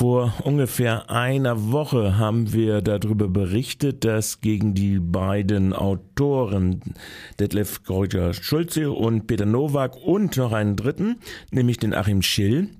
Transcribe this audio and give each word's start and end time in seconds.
Vor 0.00 0.32
ungefähr 0.44 1.10
einer 1.10 1.72
Woche 1.72 2.16
haben 2.16 2.54
wir 2.54 2.80
darüber 2.80 3.28
berichtet, 3.28 4.02
dass 4.02 4.40
gegen 4.40 4.72
die 4.72 4.98
beiden 4.98 5.74
Autoren 5.74 6.80
Detlef 7.38 7.84
Gorger 7.84 8.32
Schulze 8.32 8.92
und 8.92 9.26
Peter 9.26 9.44
Nowak 9.44 10.02
und 10.02 10.38
noch 10.38 10.52
einen 10.52 10.76
dritten, 10.76 11.18
nämlich 11.50 11.76
den 11.76 11.92
Achim 11.92 12.22
Schill, 12.22 12.70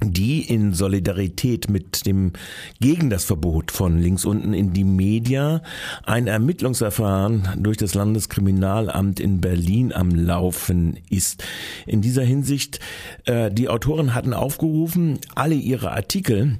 die 0.00 0.42
in 0.42 0.74
Solidarität 0.74 1.68
mit 1.68 2.06
dem 2.06 2.32
gegen 2.80 3.10
das 3.10 3.24
Verbot 3.24 3.72
von 3.72 4.00
links 4.00 4.24
unten 4.24 4.54
in 4.54 4.72
die 4.72 4.84
Media 4.84 5.62
ein 6.04 6.28
Ermittlungsverfahren 6.28 7.48
durch 7.56 7.76
das 7.76 7.94
Landeskriminalamt 7.94 9.18
in 9.18 9.40
Berlin 9.40 9.92
am 9.92 10.10
Laufen 10.10 10.98
ist. 11.10 11.44
In 11.86 12.00
dieser 12.00 12.22
Hinsicht, 12.22 12.78
äh, 13.24 13.50
die 13.50 13.68
Autoren 13.68 14.14
hatten 14.14 14.34
aufgerufen, 14.34 15.18
alle 15.34 15.56
ihre 15.56 15.90
Artikel 15.90 16.58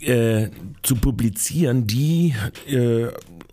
äh, 0.00 0.48
zu 0.82 0.96
publizieren, 0.96 1.86
die 1.86 2.34
äh, 2.66 3.08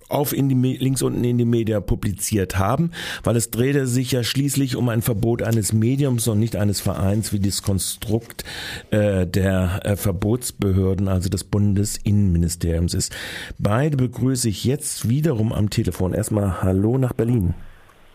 auf 0.09 0.34
in 0.34 0.50
die, 0.50 0.77
links 0.77 1.02
unten 1.02 1.23
in 1.23 1.38
die 1.38 1.45
Media 1.45 1.80
publiziert 1.82 2.58
haben, 2.58 2.91
weil 3.23 3.36
es 3.36 3.52
drehte 3.52 3.88
sich 3.88 4.12
ja 4.12 4.23
schließlich 4.23 4.76
um 4.76 4.90
ein 4.90 5.02
Verbot 5.02 5.41
eines 5.41 5.73
Mediums 5.73 6.27
und 6.27 6.40
nicht 6.40 6.55
eines 6.55 6.82
Vereins 6.82 7.34
wie 7.34 7.40
das 7.40 7.63
Konstrukt 7.63 8.44
äh, 8.91 9.26
der 9.26 9.82
äh, 9.84 9.96
Verbotsbehörden, 9.96 11.08
also 11.08 11.30
des 11.30 11.44
Bundesinnenministeriums 11.44 12.94
ist. 12.94 13.16
Beide 13.58 13.98
begrüße 13.98 14.49
ich 14.49 14.63
jetzt 14.63 15.10
wiederum 15.10 15.54
am 15.54 15.70
Telefon. 15.70 16.13
Erstmal 16.13 16.62
Hallo 16.62 16.98
nach 16.98 17.13
Berlin. 17.13 17.54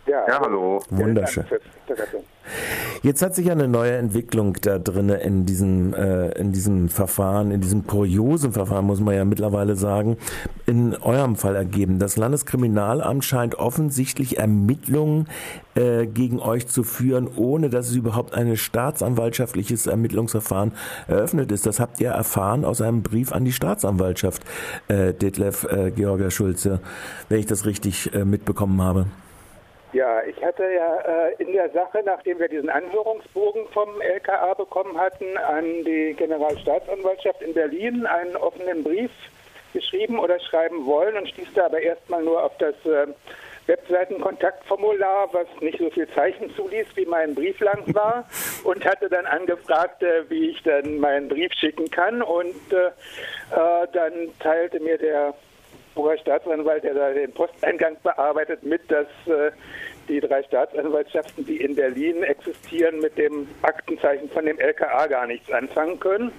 Ja, 0.06 0.26
ja 0.26 0.40
hallo. 0.40 0.80
Wunderschön. 0.90 1.44
Jetzt 3.02 3.22
hat 3.22 3.34
sich 3.34 3.50
eine 3.50 3.68
neue 3.68 3.92
Entwicklung 3.92 4.56
da 4.60 4.78
drin 4.78 5.08
in 5.08 5.46
diesem, 5.46 5.94
äh, 5.94 6.30
in 6.32 6.52
diesem 6.52 6.88
Verfahren, 6.88 7.50
in 7.50 7.60
diesem 7.60 7.86
kuriosen 7.86 8.52
Verfahren, 8.52 8.84
muss 8.84 9.00
man 9.00 9.14
ja 9.14 9.24
mittlerweile 9.24 9.76
sagen, 9.76 10.16
in 10.66 10.94
eurem 10.94 11.36
Fall 11.36 11.56
ergeben. 11.56 11.98
Das 11.98 12.16
Landeskriminalamt 12.16 13.24
scheint 13.24 13.54
offensichtlich 13.54 14.38
Ermittlungen 14.38 15.26
äh, 15.74 16.06
gegen 16.06 16.40
euch 16.40 16.66
zu 16.68 16.82
führen, 16.82 17.28
ohne 17.36 17.70
dass 17.70 17.88
es 17.88 17.94
überhaupt 17.94 18.34
ein 18.34 18.56
staatsanwaltschaftliches 18.56 19.86
Ermittlungsverfahren 19.86 20.72
eröffnet 21.08 21.50
ist. 21.52 21.66
Das 21.66 21.80
habt 21.80 22.00
ihr 22.00 22.10
erfahren 22.10 22.64
aus 22.64 22.80
einem 22.80 23.02
Brief 23.02 23.32
an 23.32 23.44
die 23.44 23.52
Staatsanwaltschaft, 23.52 24.42
äh, 24.88 25.14
Detlef 25.14 25.64
äh, 25.64 25.90
Georger 25.90 26.30
Schulze, 26.30 26.80
wenn 27.28 27.40
ich 27.40 27.46
das 27.46 27.66
richtig 27.66 28.12
äh, 28.14 28.24
mitbekommen 28.24 28.82
habe. 28.82 29.06
Ja, 29.92 30.22
ich 30.22 30.40
hatte 30.44 30.62
ja 30.72 31.00
äh, 31.00 31.34
in 31.42 31.52
der 31.52 31.68
Sache, 31.70 32.02
nachdem 32.04 32.38
wir 32.38 32.48
diesen 32.48 32.70
Anhörungsbogen 32.70 33.66
vom 33.72 34.00
LKA 34.00 34.54
bekommen 34.54 34.96
hatten, 34.96 35.36
an 35.36 35.64
die 35.84 36.14
Generalstaatsanwaltschaft 36.16 37.42
in 37.42 37.54
Berlin 37.54 38.06
einen 38.06 38.36
offenen 38.36 38.84
Brief 38.84 39.10
geschrieben 39.72 40.18
oder 40.18 40.38
schreiben 40.38 40.86
wollen 40.86 41.16
und 41.16 41.28
stieß 41.28 41.48
da 41.54 41.66
aber 41.66 41.80
erstmal 41.80 42.22
nur 42.22 42.42
auf 42.42 42.56
das 42.58 42.74
äh, 42.84 43.08
Webseitenkontaktformular, 43.66 45.28
was 45.32 45.46
nicht 45.60 45.78
so 45.78 45.90
viel 45.90 46.08
Zeichen 46.14 46.54
zuließ, 46.54 46.86
wie 46.94 47.06
mein 47.06 47.34
Brief 47.34 47.58
lang 47.60 47.82
war, 47.92 48.28
und 48.64 48.84
hatte 48.84 49.08
dann 49.08 49.26
angefragt, 49.26 50.04
äh, 50.04 50.28
wie 50.28 50.50
ich 50.50 50.62
dann 50.62 50.98
meinen 50.98 51.28
Brief 51.28 51.52
schicken 51.54 51.90
kann. 51.90 52.22
Und 52.22 52.72
äh, 52.72 52.86
äh 52.86 53.88
dann 53.92 54.12
teilte 54.38 54.78
mir 54.78 54.98
der 54.98 55.34
Hamburger 55.94 56.18
Staatsanwalt, 56.18 56.84
der 56.84 56.94
da 56.94 57.12
den 57.12 57.32
Posteingang 57.32 57.96
bearbeitet, 58.02 58.62
mit, 58.62 58.90
dass 58.90 59.06
äh, 59.26 59.50
die 60.08 60.20
drei 60.20 60.42
Staatsanwaltschaften, 60.44 61.44
die 61.44 61.58
in 61.58 61.74
Berlin 61.74 62.22
existieren, 62.22 63.00
mit 63.00 63.18
dem 63.18 63.48
Aktenzeichen 63.62 64.28
von 64.30 64.46
dem 64.46 64.58
LKA 64.58 65.06
gar 65.06 65.26
nichts 65.26 65.50
anfangen 65.52 65.98
können. 66.00 66.32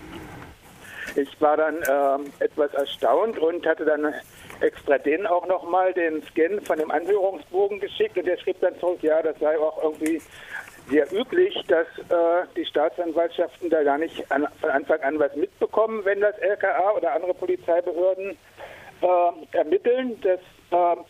Ich 1.16 1.42
war 1.42 1.58
dann 1.58 1.78
äh, 1.78 2.44
etwas 2.44 2.74
erstaunt 2.74 3.38
und 3.38 3.66
hatte 3.66 3.86
dann 3.86 4.14
extra 4.62 4.98
denen 4.98 5.28
auch 5.28 5.46
nochmal 5.48 5.94
den 5.94 6.24
Scan 6.24 6.62
von 6.62 6.78
dem 6.78 6.92
Anhörungsbogen 6.92 7.80
geschickt 7.80 8.18
und 8.18 8.26
der 8.26 8.38
schrieb 8.38 8.60
dann 8.62 8.80
zurück, 8.80 9.00
ja, 9.02 9.22
das 9.22 9.38
sei 9.40 9.58
auch 9.58 9.84
irgendwie 9.84 10.22
sehr 10.90 11.12
üblich, 11.12 11.56
dass 11.68 11.88
äh, 12.10 12.46
die 12.56 12.66
Staatsanwaltschaften 12.66 13.70
da 13.70 13.84
gar 13.84 13.98
nicht 13.98 14.30
an, 14.32 14.48
von 14.60 14.70
Anfang 14.70 15.02
an 15.02 15.20
was 15.20 15.36
mitbekommen, 15.36 16.06
wenn 16.06 16.22
das 16.22 16.38
LKA 16.40 16.92
oder 16.96 17.14
andere 17.14 17.34
Polizeibehörden 17.34 18.38
äh, 19.02 19.58
ermitteln. 19.58 20.20
Das 20.22 20.40
äh, 20.72 21.02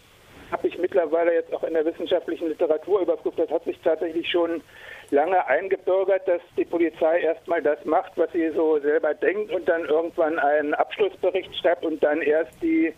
habe 0.52 0.68
ich 0.68 0.78
mittlerweile 0.78 1.34
jetzt 1.34 1.54
auch 1.54 1.64
in 1.64 1.74
der 1.74 1.86
wissenschaftlichen 1.86 2.50
Literatur 2.50 3.02
überprüft. 3.02 3.40
Das 3.40 3.50
hat 3.50 3.64
sich 3.64 3.80
tatsächlich 3.80 4.30
schon 4.30 4.62
lange 5.10 5.46
eingebürgert, 5.48 6.28
dass 6.28 6.42
die 6.58 6.66
Polizei 6.66 7.22
erstmal 7.22 7.62
das 7.62 7.84
macht, 7.86 8.12
was 8.16 8.32
sie 8.32 8.50
so 8.52 8.80
selber 8.80 9.14
denkt 9.14 9.52
und 9.52 9.68
dann 9.68 9.86
irgendwann 9.86 10.40
einen 10.40 10.74
Abschlussbericht 10.74 11.56
schreibt 11.58 11.86
und 11.86 12.02
dann 12.04 12.22
erst 12.22 12.54
die 12.62 12.94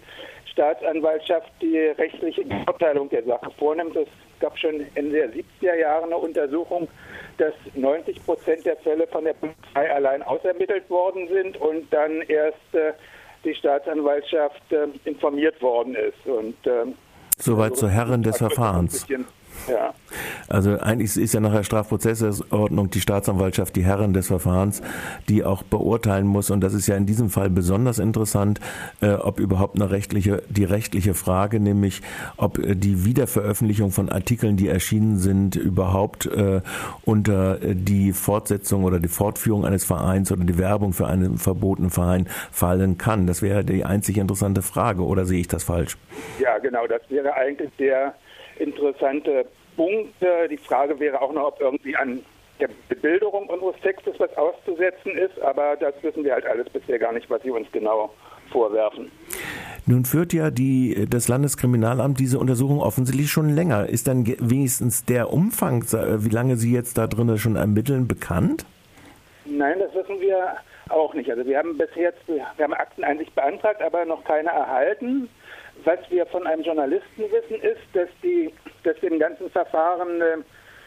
Staatsanwaltschaft 0.51 1.51
die 1.61 1.77
rechtliche 1.79 2.43
Beurteilung 2.43 3.09
der 3.09 3.23
Sache 3.23 3.49
vornimmt. 3.57 3.95
Es 3.95 4.07
gab 4.39 4.57
schon 4.57 4.85
in 4.95 5.11
der 5.11 5.29
70er 5.31 5.75
Jahren 5.75 6.05
eine 6.05 6.17
Untersuchung, 6.17 6.87
dass 7.37 7.53
90 7.73 8.23
Prozent 8.23 8.65
der 8.65 8.77
Fälle 8.77 9.07
von 9.07 9.23
der 9.23 9.33
Polizei 9.33 9.91
allein 9.91 10.21
ausermittelt 10.21 10.87
worden 10.89 11.27
sind 11.27 11.57
und 11.57 11.91
dann 11.91 12.21
erst 12.21 12.73
äh, 12.73 12.93
die 13.43 13.55
Staatsanwaltschaft 13.55 14.71
äh, 14.71 14.87
informiert 15.05 15.61
worden 15.61 15.95
ist. 15.95 16.25
Und 16.25 16.55
ähm, 16.65 16.95
Soweit 17.37 17.71
also, 17.71 17.81
zur 17.81 17.89
Herren 17.89 18.23
des 18.23 18.37
Verfahrens. 18.37 19.05
Ja. 19.67 19.93
Also 20.47 20.79
eigentlich 20.79 21.17
ist 21.17 21.33
ja 21.33 21.39
nach 21.39 21.53
der 21.53 21.63
Strafprozessordnung 21.63 22.89
die 22.89 23.01
Staatsanwaltschaft 23.01 23.75
die 23.75 23.83
Herren 23.83 24.13
des 24.13 24.27
Verfahrens, 24.27 24.81
die 25.29 25.43
auch 25.43 25.63
beurteilen 25.63 26.27
muss. 26.27 26.51
Und 26.51 26.61
das 26.61 26.73
ist 26.73 26.87
ja 26.87 26.95
in 26.95 27.05
diesem 27.05 27.29
Fall 27.29 27.49
besonders 27.49 27.99
interessant, 27.99 28.59
äh, 29.01 29.13
ob 29.13 29.39
überhaupt 29.39 29.75
eine 29.75 29.89
rechtliche, 29.89 30.43
die 30.49 30.65
rechtliche 30.65 31.13
Frage, 31.13 31.59
nämlich 31.59 32.01
ob 32.37 32.59
äh, 32.59 32.75
die 32.75 33.05
Wiederveröffentlichung 33.05 33.91
von 33.91 34.09
Artikeln, 34.09 34.57
die 34.57 34.67
erschienen 34.67 35.17
sind, 35.17 35.55
überhaupt 35.55 36.25
äh, 36.27 36.61
unter 37.03 37.57
die 37.57 38.13
Fortsetzung 38.13 38.83
oder 38.83 38.99
die 38.99 39.07
Fortführung 39.07 39.65
eines 39.65 39.85
Vereins 39.85 40.31
oder 40.31 40.43
die 40.43 40.57
Werbung 40.57 40.93
für 40.93 41.07
einen 41.07 41.37
verbotenen 41.37 41.89
Verein 41.89 42.27
fallen 42.51 42.97
kann. 42.97 43.27
Das 43.27 43.41
wäre 43.41 43.63
die 43.63 43.85
einzig 43.85 44.17
interessante 44.17 44.61
Frage, 44.61 45.03
oder 45.03 45.25
sehe 45.25 45.39
ich 45.39 45.47
das 45.47 45.63
falsch? 45.63 45.97
Ja, 46.39 46.57
genau, 46.59 46.87
das 46.87 47.01
wäre 47.09 47.33
eigentlich 47.33 47.71
der 47.77 48.13
interessante 48.59 49.45
Punkte. 49.75 50.47
Die 50.49 50.57
Frage 50.57 50.99
wäre 50.99 51.21
auch 51.21 51.33
noch, 51.33 51.47
ob 51.47 51.61
irgendwie 51.61 51.95
an 51.95 52.23
der 52.59 52.69
Bebilderung 52.87 53.47
unseres 53.49 53.75
Textes 53.81 54.15
was 54.19 54.35
auszusetzen 54.37 55.17
ist, 55.17 55.39
aber 55.41 55.75
das 55.79 55.93
wissen 56.01 56.23
wir 56.23 56.33
halt 56.33 56.45
alles 56.45 56.69
bisher 56.69 56.99
gar 56.99 57.11
nicht, 57.11 57.29
was 57.29 57.41
Sie 57.41 57.49
uns 57.49 57.67
genau 57.71 58.13
vorwerfen. 58.51 59.11
Nun 59.85 60.05
führt 60.05 60.31
ja 60.31 60.49
die, 60.49 61.07
das 61.09 61.27
Landeskriminalamt 61.27 62.19
diese 62.19 62.39
Untersuchung 62.39 62.79
offensichtlich 62.79 63.29
schon 63.29 63.49
länger. 63.49 63.89
Ist 63.89 64.07
dann 64.07 64.25
wenigstens 64.25 65.03
der 65.03 65.33
Umfang, 65.33 65.83
wie 65.83 66.29
lange 66.29 66.55
Sie 66.55 66.71
jetzt 66.71 66.97
da 66.97 67.07
drin 67.07 67.37
schon 67.37 67.57
ermitteln, 67.57 68.07
bekannt? 68.07 68.65
Nein, 69.45 69.79
das 69.79 69.93
wissen 69.93 70.21
wir 70.21 70.55
auch 70.93 71.13
nicht. 71.13 71.29
Also 71.29 71.45
wir 71.45 71.57
haben 71.57 71.77
bis 71.77 71.89
jetzt, 71.95 72.27
wir 72.27 72.45
haben 72.57 72.73
Akteneinsicht 72.73 73.33
beantragt, 73.35 73.81
aber 73.81 74.05
noch 74.05 74.23
keine 74.23 74.49
erhalten. 74.49 75.29
Was 75.83 75.99
wir 76.09 76.25
von 76.27 76.45
einem 76.45 76.63
Journalisten 76.63 77.23
wissen, 77.23 77.61
ist, 77.61 77.81
dass, 77.93 78.09
die, 78.21 78.53
dass 78.83 78.97
dem 78.99 79.19
ganzen 79.19 79.49
Verfahren 79.49 80.21
eine 80.21 80.43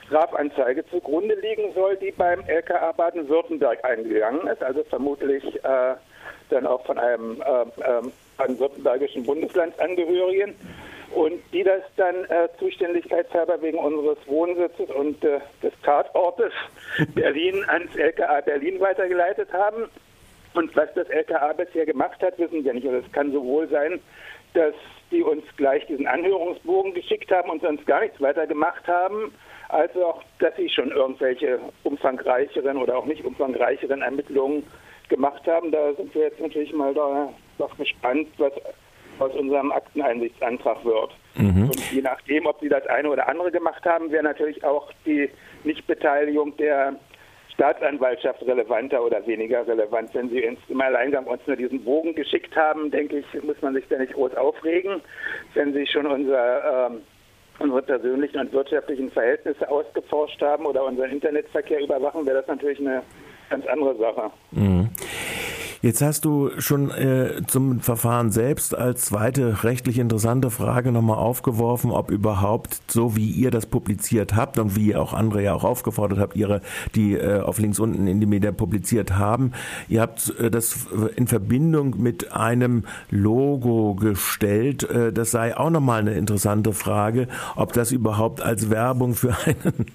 Strafanzeige 0.06 0.86
zugrunde 0.86 1.34
liegen 1.34 1.72
soll, 1.74 1.96
die 1.96 2.12
beim 2.12 2.40
LKA 2.46 2.92
Baden-Württemberg 2.92 3.84
eingegangen 3.84 4.46
ist, 4.46 4.62
also 4.62 4.84
vermutlich 4.84 5.44
äh, 5.64 5.94
dann 6.50 6.66
auch 6.66 6.84
von 6.86 6.98
einem 6.98 7.42
äh, 7.42 7.62
äh, 7.62 8.02
baden-württembergischen 8.36 9.24
Bundeslandsangehörigen 9.24 10.54
und 11.16 11.40
die 11.50 11.62
das 11.62 11.80
dann 11.96 12.26
äh, 12.26 12.46
zuständigkeitshalber 12.58 13.62
wegen 13.62 13.78
unseres 13.78 14.18
Wohnsitzes 14.26 14.90
und 14.90 15.24
äh, 15.24 15.40
des 15.62 15.72
Tatortes 15.82 16.52
Berlin 17.14 17.64
ans 17.68 17.96
LKA 17.96 18.42
Berlin 18.42 18.78
weitergeleitet 18.80 19.50
haben. 19.50 19.88
Und 20.52 20.76
was 20.76 20.92
das 20.94 21.08
LKA 21.08 21.54
bisher 21.54 21.86
gemacht 21.86 22.22
hat, 22.22 22.38
wissen 22.38 22.62
wir 22.62 22.74
nicht. 22.74 22.86
Und 22.86 22.96
es 22.96 23.12
kann 23.12 23.32
sowohl 23.32 23.66
sein, 23.68 23.98
dass 24.52 24.74
die 25.10 25.22
uns 25.22 25.42
gleich 25.56 25.86
diesen 25.86 26.06
Anhörungsbogen 26.06 26.92
geschickt 26.92 27.32
haben 27.32 27.48
und 27.48 27.62
sonst 27.62 27.86
gar 27.86 28.00
nichts 28.02 28.20
weiter 28.20 28.46
gemacht 28.46 28.86
haben, 28.86 29.32
als 29.70 29.96
auch, 29.96 30.22
dass 30.38 30.54
sie 30.56 30.68
schon 30.68 30.90
irgendwelche 30.90 31.58
umfangreicheren 31.84 32.76
oder 32.76 32.98
auch 32.98 33.06
nicht 33.06 33.24
umfangreicheren 33.24 34.02
Ermittlungen 34.02 34.64
gemacht 35.08 35.46
haben. 35.46 35.72
Da 35.72 35.94
sind 35.94 36.14
wir 36.14 36.24
jetzt 36.24 36.40
natürlich 36.40 36.74
mal 36.74 36.92
da, 36.92 37.32
doch 37.56 37.74
gespannt, 37.78 38.28
was 38.36 38.52
aus 39.18 39.32
unserem 39.34 39.72
Akteneinsichtsantrag 39.72 40.84
wird. 40.84 41.10
Mhm. 41.36 41.64
Und 41.64 41.92
je 41.92 42.02
nachdem, 42.02 42.46
ob 42.46 42.60
sie 42.60 42.68
das 42.68 42.86
eine 42.86 43.10
oder 43.10 43.28
andere 43.28 43.50
gemacht 43.50 43.84
haben, 43.84 44.10
wäre 44.10 44.24
natürlich 44.24 44.64
auch 44.64 44.90
die 45.04 45.28
Nichtbeteiligung 45.64 46.56
der 46.56 46.96
Staatsanwaltschaft 47.56 48.42
relevanter 48.42 49.02
oder 49.02 49.26
weniger 49.26 49.66
relevant. 49.66 50.10
Wenn 50.12 50.28
Sie 50.28 50.46
uns 50.46 50.58
im 50.68 50.80
Alleingang 50.80 51.24
uns 51.24 51.40
nur 51.46 51.56
diesen 51.56 51.82
Bogen 51.82 52.14
geschickt 52.14 52.54
haben, 52.54 52.90
denke 52.90 53.18
ich, 53.18 53.42
muss 53.42 53.60
man 53.62 53.74
sich 53.74 53.84
da 53.88 53.98
nicht 53.98 54.12
groß 54.12 54.34
aufregen. 54.34 55.00
Wenn 55.54 55.72
Sie 55.72 55.86
schon 55.86 56.06
unser, 56.06 56.90
ähm, 56.90 57.00
unsere 57.58 57.80
persönlichen 57.80 58.38
und 58.40 58.52
wirtschaftlichen 58.52 59.10
Verhältnisse 59.10 59.68
ausgeforscht 59.70 60.42
haben 60.42 60.66
oder 60.66 60.84
unseren 60.84 61.10
Internetverkehr 61.10 61.80
überwachen, 61.80 62.26
wäre 62.26 62.38
das 62.38 62.46
natürlich 62.46 62.78
eine 62.78 63.02
ganz 63.48 63.66
andere 63.66 63.96
Sache. 63.96 64.30
Mhm. 64.50 64.90
Jetzt 65.86 66.02
hast 66.02 66.24
du 66.24 66.50
schon 66.58 66.90
äh, 66.90 67.42
zum 67.46 67.78
Verfahren 67.78 68.32
selbst 68.32 68.76
als 68.76 69.02
zweite 69.02 69.62
rechtlich 69.62 70.00
interessante 70.00 70.50
Frage 70.50 70.90
nochmal 70.90 71.18
aufgeworfen, 71.18 71.92
ob 71.92 72.10
überhaupt, 72.10 72.80
so 72.88 73.14
wie 73.14 73.30
ihr 73.30 73.52
das 73.52 73.66
publiziert 73.66 74.34
habt 74.34 74.58
und 74.58 74.74
wie 74.74 74.96
auch 74.96 75.12
andere 75.12 75.44
ja 75.44 75.54
auch 75.54 75.62
aufgefordert 75.62 76.18
habt, 76.18 76.34
ihre, 76.34 76.60
die 76.96 77.12
äh, 77.12 77.38
auf 77.38 77.60
links 77.60 77.78
unten 77.78 78.08
in 78.08 78.18
die 78.18 78.26
Media 78.26 78.50
publiziert 78.50 79.16
haben, 79.16 79.52
ihr 79.86 80.00
habt 80.00 80.36
äh, 80.40 80.50
das 80.50 80.88
in 81.14 81.28
Verbindung 81.28 82.02
mit 82.02 82.32
einem 82.32 82.82
Logo 83.08 83.94
gestellt. 83.94 84.90
Äh, 84.90 85.12
das 85.12 85.30
sei 85.30 85.56
auch 85.56 85.70
nochmal 85.70 86.00
eine 86.00 86.14
interessante 86.14 86.72
Frage, 86.72 87.28
ob 87.54 87.72
das 87.74 87.92
überhaupt 87.92 88.40
als 88.40 88.70
Werbung 88.70 89.14
für 89.14 89.36
einen, 89.46 89.86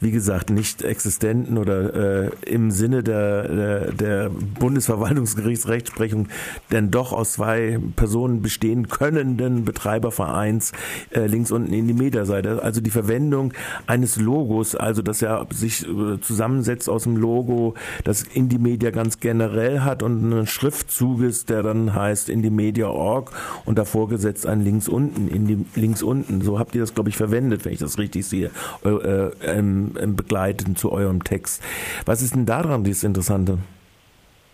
wie 0.00 0.12
gesagt, 0.12 0.48
nicht 0.48 0.80
existenten 0.80 1.58
oder 1.58 2.24
äh, 2.24 2.30
im 2.46 2.70
Sinne 2.70 3.02
der, 3.02 3.48
der, 3.48 3.92
der 3.92 4.30
Bundesverwaltung 4.30 5.25
Verwaltungsgerichtsrechtsprechung 5.26 6.28
denn 6.70 6.90
doch 6.90 7.12
aus 7.12 7.32
zwei 7.32 7.78
Personen 7.96 8.42
bestehen 8.42 8.88
könnenden 8.88 9.64
Betreibervereins 9.64 10.72
äh, 11.10 11.26
links 11.26 11.50
unten 11.50 11.72
in 11.72 11.86
die 11.86 11.94
Metaseite. 11.94 12.62
Also 12.62 12.80
die 12.80 12.90
Verwendung 12.90 13.52
eines 13.86 14.16
Logos, 14.16 14.74
also 14.74 15.02
das 15.02 15.20
ja 15.20 15.44
sich 15.52 15.86
äh, 15.86 16.20
zusammensetzt 16.20 16.88
aus 16.88 17.04
dem 17.04 17.16
Logo, 17.16 17.74
das 18.04 18.22
Indie-Media 18.22 18.90
ganz 18.90 19.20
generell 19.20 19.80
hat 19.80 20.02
und 20.02 20.32
einen 20.32 20.46
Schriftzuges, 20.46 21.46
der 21.46 21.62
dann 21.62 21.94
heißt 21.94 22.28
Indie-Media.org 22.28 23.32
und 23.64 23.78
davor 23.78 24.08
gesetzt 24.08 24.46
ein 24.46 24.60
links 24.60 24.88
unten, 24.88 25.28
Indie, 25.28 25.64
links 25.74 26.02
unten. 26.02 26.40
So 26.40 26.58
habt 26.58 26.74
ihr 26.74 26.80
das, 26.80 26.94
glaube 26.94 27.08
ich, 27.08 27.16
verwendet, 27.16 27.64
wenn 27.64 27.72
ich 27.72 27.78
das 27.78 27.98
richtig 27.98 28.26
sehe, 28.26 28.50
äh, 28.84 28.88
äh, 28.88 29.58
im, 29.58 29.96
im 29.96 30.16
Begleiten 30.16 30.76
zu 30.76 30.92
eurem 30.92 31.24
Text. 31.24 31.62
Was 32.04 32.22
ist 32.22 32.34
denn 32.34 32.46
daran 32.46 32.84
das 32.84 33.02
Interessante? 33.02 33.58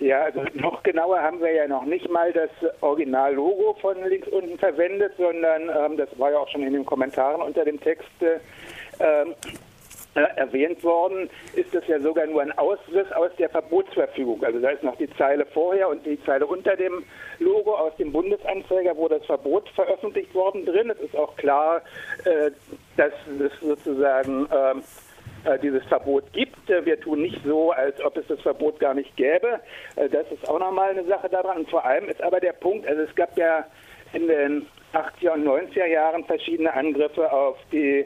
Ja, 0.02 0.22
also 0.22 0.42
noch 0.54 0.82
genauer 0.82 1.22
haben 1.22 1.40
wir 1.40 1.52
ja 1.52 1.68
noch 1.68 1.84
nicht 1.84 2.10
mal 2.10 2.32
das 2.32 2.50
Original-Logo 2.80 3.76
von 3.80 3.96
links 4.08 4.26
unten 4.26 4.58
verwendet, 4.58 5.12
sondern 5.16 5.62
ähm, 5.68 5.96
das 5.96 6.08
war 6.18 6.32
ja 6.32 6.38
auch 6.38 6.48
schon 6.48 6.64
in 6.64 6.72
den 6.72 6.84
Kommentaren 6.84 7.40
unter 7.40 7.64
dem 7.64 7.80
Text 7.80 8.10
äh, 8.20 8.40
äh, 10.14 10.20
erwähnt 10.34 10.82
worden, 10.82 11.30
ist 11.54 11.72
das 11.72 11.86
ja 11.86 12.00
sogar 12.00 12.26
nur 12.26 12.42
ein 12.42 12.50
Ausriss 12.58 13.10
aus 13.12 13.30
der 13.38 13.48
Verbotsverfügung. 13.48 14.42
Also 14.42 14.58
da 14.58 14.70
ist 14.70 14.82
noch 14.82 14.96
die 14.96 15.08
Zeile 15.16 15.46
vorher 15.46 15.88
und 15.88 16.04
die 16.04 16.20
Zeile 16.24 16.46
unter 16.46 16.74
dem 16.74 17.04
Logo 17.38 17.76
aus 17.76 17.94
dem 17.96 18.10
Bundesanzeiger, 18.10 18.96
wo 18.96 19.06
das 19.06 19.24
Verbot 19.24 19.68
veröffentlicht 19.68 20.34
worden 20.34 20.66
drin. 20.66 20.90
Es 20.90 20.98
ist 20.98 21.16
auch 21.16 21.36
klar, 21.36 21.80
äh, 22.24 22.50
dass 22.96 23.12
das 23.38 23.52
sozusagen 23.60 24.48
ähm, 24.52 24.78
äh, 24.80 24.82
dieses 25.62 25.84
Verbot 25.84 26.24
gibt. 26.32 26.70
Äh, 26.70 26.84
wir 26.84 27.00
tun 27.00 27.22
nicht 27.22 27.40
so, 27.44 27.72
als 27.72 28.02
ob 28.04 28.16
es 28.16 28.26
das 28.26 28.40
Verbot 28.40 28.78
gar 28.80 28.94
nicht 28.94 29.14
gäbe. 29.16 29.60
Äh, 29.96 30.08
das 30.08 30.30
ist 30.30 30.48
auch 30.48 30.58
nochmal 30.58 30.90
eine 30.90 31.04
Sache 31.04 31.28
daran. 31.28 31.58
Und 31.58 31.70
vor 31.70 31.84
allem 31.84 32.08
ist 32.08 32.22
aber 32.22 32.40
der 32.40 32.52
Punkt, 32.52 32.86
also 32.86 33.02
es 33.02 33.14
gab 33.14 33.36
ja 33.36 33.64
in 34.12 34.28
den 34.28 34.66
80er 34.92 35.32
und 35.32 35.46
90er 35.46 35.86
Jahren 35.86 36.24
verschiedene 36.24 36.72
Angriffe 36.72 37.32
auf 37.32 37.56
die 37.72 38.04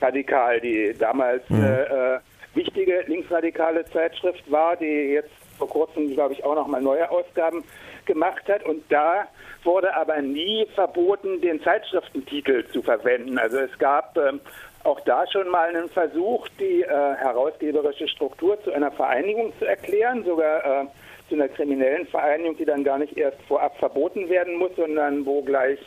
Radikal, 0.00 0.60
die 0.60 0.94
damals 0.98 1.48
mhm. 1.50 1.64
äh, 1.64 2.18
wichtige 2.54 3.02
linksradikale 3.06 3.84
Zeitschrift 3.86 4.50
war, 4.50 4.76
die 4.76 5.12
jetzt 5.14 5.30
vor 5.58 5.68
kurzem, 5.68 6.14
glaube 6.14 6.34
ich, 6.34 6.44
auch 6.44 6.54
nochmal 6.54 6.80
neue 6.80 7.10
Ausgaben 7.10 7.64
gemacht 8.06 8.48
hat. 8.48 8.64
Und 8.64 8.84
da 8.88 9.26
wurde 9.64 9.94
aber 9.94 10.22
nie 10.22 10.66
verboten, 10.74 11.40
den 11.40 11.60
Zeitschriftentitel 11.62 12.64
zu 12.68 12.82
verwenden. 12.82 13.38
Also 13.38 13.58
es 13.58 13.76
gab 13.78 14.16
ähm, 14.16 14.40
auch 14.84 15.00
da 15.00 15.26
schon 15.26 15.48
mal 15.48 15.68
einen 15.68 15.88
Versuch, 15.88 16.48
die 16.58 16.82
äh, 16.82 16.86
herausgeberische 16.86 18.08
Struktur 18.08 18.62
zu 18.62 18.72
einer 18.72 18.90
Vereinigung 18.90 19.52
zu 19.58 19.64
erklären, 19.64 20.24
sogar 20.24 20.82
äh, 20.82 20.86
zu 21.28 21.34
einer 21.34 21.48
kriminellen 21.48 22.06
Vereinigung, 22.06 22.56
die 22.56 22.64
dann 22.64 22.84
gar 22.84 22.98
nicht 22.98 23.16
erst 23.16 23.40
vorab 23.42 23.76
verboten 23.78 24.28
werden 24.28 24.56
muss, 24.56 24.70
sondern 24.76 25.26
wo 25.26 25.42
gleich 25.42 25.78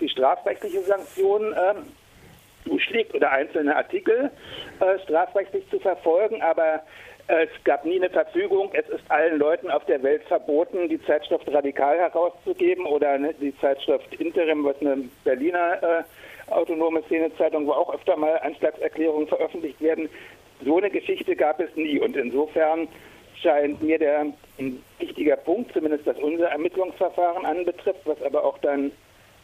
die 0.00 0.08
strafrechtliche 0.08 0.80
Sanktion 0.82 1.52
äh, 1.52 1.74
zuschlägt 2.68 3.14
oder 3.14 3.30
einzelne 3.32 3.74
Artikel 3.76 4.30
äh, 4.80 4.98
strafrechtlich 5.04 5.68
zu 5.70 5.80
verfolgen. 5.80 6.40
Aber 6.42 6.82
es 7.26 7.50
gab 7.64 7.84
nie 7.84 7.96
eine 7.96 8.08
Verfügung, 8.08 8.70
es 8.72 8.88
ist 8.88 9.04
allen 9.10 9.38
Leuten 9.38 9.70
auf 9.70 9.84
der 9.84 10.02
Welt 10.02 10.22
verboten, 10.24 10.88
die 10.88 11.02
Zeitschrift 11.04 11.46
Radikal 11.52 11.98
herauszugeben 11.98 12.86
oder 12.86 13.18
ne, 13.18 13.34
die 13.38 13.54
Zeitschrift 13.58 14.14
Interim, 14.14 14.64
was 14.64 14.80
eine 14.80 15.04
Berliner 15.24 15.82
äh, 15.82 16.02
autonome 16.50 17.02
Szenezeitung, 17.04 17.66
wo 17.66 17.72
auch 17.72 17.94
öfter 17.94 18.16
mal 18.16 18.38
Anschlagserklärungen 18.38 19.28
veröffentlicht 19.28 19.80
werden. 19.80 20.08
So 20.64 20.78
eine 20.78 20.90
Geschichte 20.90 21.36
gab 21.36 21.60
es 21.60 21.74
nie. 21.76 22.00
Und 22.00 22.16
insofern 22.16 22.88
scheint 23.42 23.82
mir 23.82 23.98
der 23.98 24.26
ein 24.58 24.82
wichtiger 24.98 25.36
Punkt, 25.36 25.72
zumindest 25.72 26.06
was 26.06 26.18
unser 26.18 26.48
Ermittlungsverfahren 26.48 27.44
anbetrifft, 27.44 28.00
was 28.04 28.20
aber 28.22 28.44
auch 28.44 28.58
dann 28.58 28.90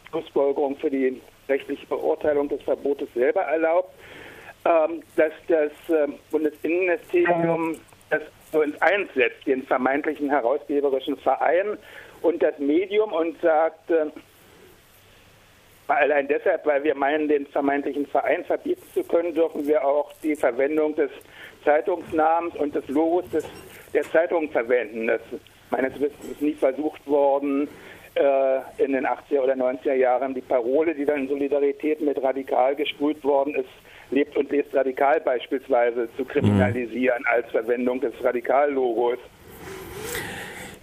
Schlussfolgerung 0.09 0.75
für 0.77 0.89
die 0.89 1.21
rechtliche 1.47 1.85
Beurteilung 1.87 2.49
des 2.49 2.61
Verbotes 2.63 3.07
selber 3.13 3.41
erlaubt, 3.41 3.93
ähm, 4.65 5.03
dass 5.15 5.31
das 5.47 5.71
äh, 5.89 6.07
Bundesinnenministerium 6.31 7.77
das 8.09 8.21
so 8.51 8.61
ins 8.61 8.81
Eins 8.81 9.09
setzt, 9.15 9.45
den 9.45 9.63
vermeintlichen 9.63 10.29
herausgeberischen 10.29 11.17
Verein 11.17 11.77
und 12.21 12.41
das 12.41 12.57
Medium 12.59 13.11
und 13.11 13.39
sagt, 13.41 13.89
äh, 13.91 14.05
Allein 15.87 16.27
deshalb, 16.27 16.65
weil 16.65 16.83
wir 16.83 16.95
meinen, 16.95 17.27
den 17.27 17.45
vermeintlichen 17.47 18.07
Verein 18.07 18.43
verbieten 18.45 18.83
zu 18.93 19.03
können, 19.03 19.33
dürfen 19.35 19.67
wir 19.67 19.85
auch 19.85 20.11
die 20.23 20.35
Verwendung 20.35 20.95
des 20.95 21.11
Zeitungsnamens 21.63 22.55
und 22.55 22.73
des 22.73 22.87
Logos 22.87 23.29
des, 23.29 23.45
der 23.93 24.03
Zeitung 24.03 24.49
verwenden. 24.49 25.07
Das 25.07 25.21
meines 25.69 25.93
Wissens 25.99 26.31
ist 26.31 26.41
nie 26.41 26.53
versucht 26.53 27.05
worden, 27.07 27.67
äh, 28.15 28.83
in 28.83 28.93
den 28.93 29.05
80er 29.05 29.41
oder 29.41 29.53
90er 29.53 29.93
Jahren 29.93 30.33
die 30.33 30.41
Parole, 30.41 30.95
die 30.95 31.05
dann 31.05 31.21
in 31.23 31.27
Solidarität 31.27 32.01
mit 32.01 32.21
Radikal 32.21 32.75
gesprüht 32.75 33.23
worden 33.23 33.55
ist, 33.55 33.69
lebt 34.11 34.37
und 34.37 34.51
lest 34.51 34.73
radikal 34.73 35.19
beispielsweise 35.19 36.07
zu 36.15 36.25
kriminalisieren 36.25 37.19
mhm. 37.19 37.27
als 37.33 37.51
Verwendung 37.51 37.99
des 37.99 38.13
Radikallogos. 38.23 39.17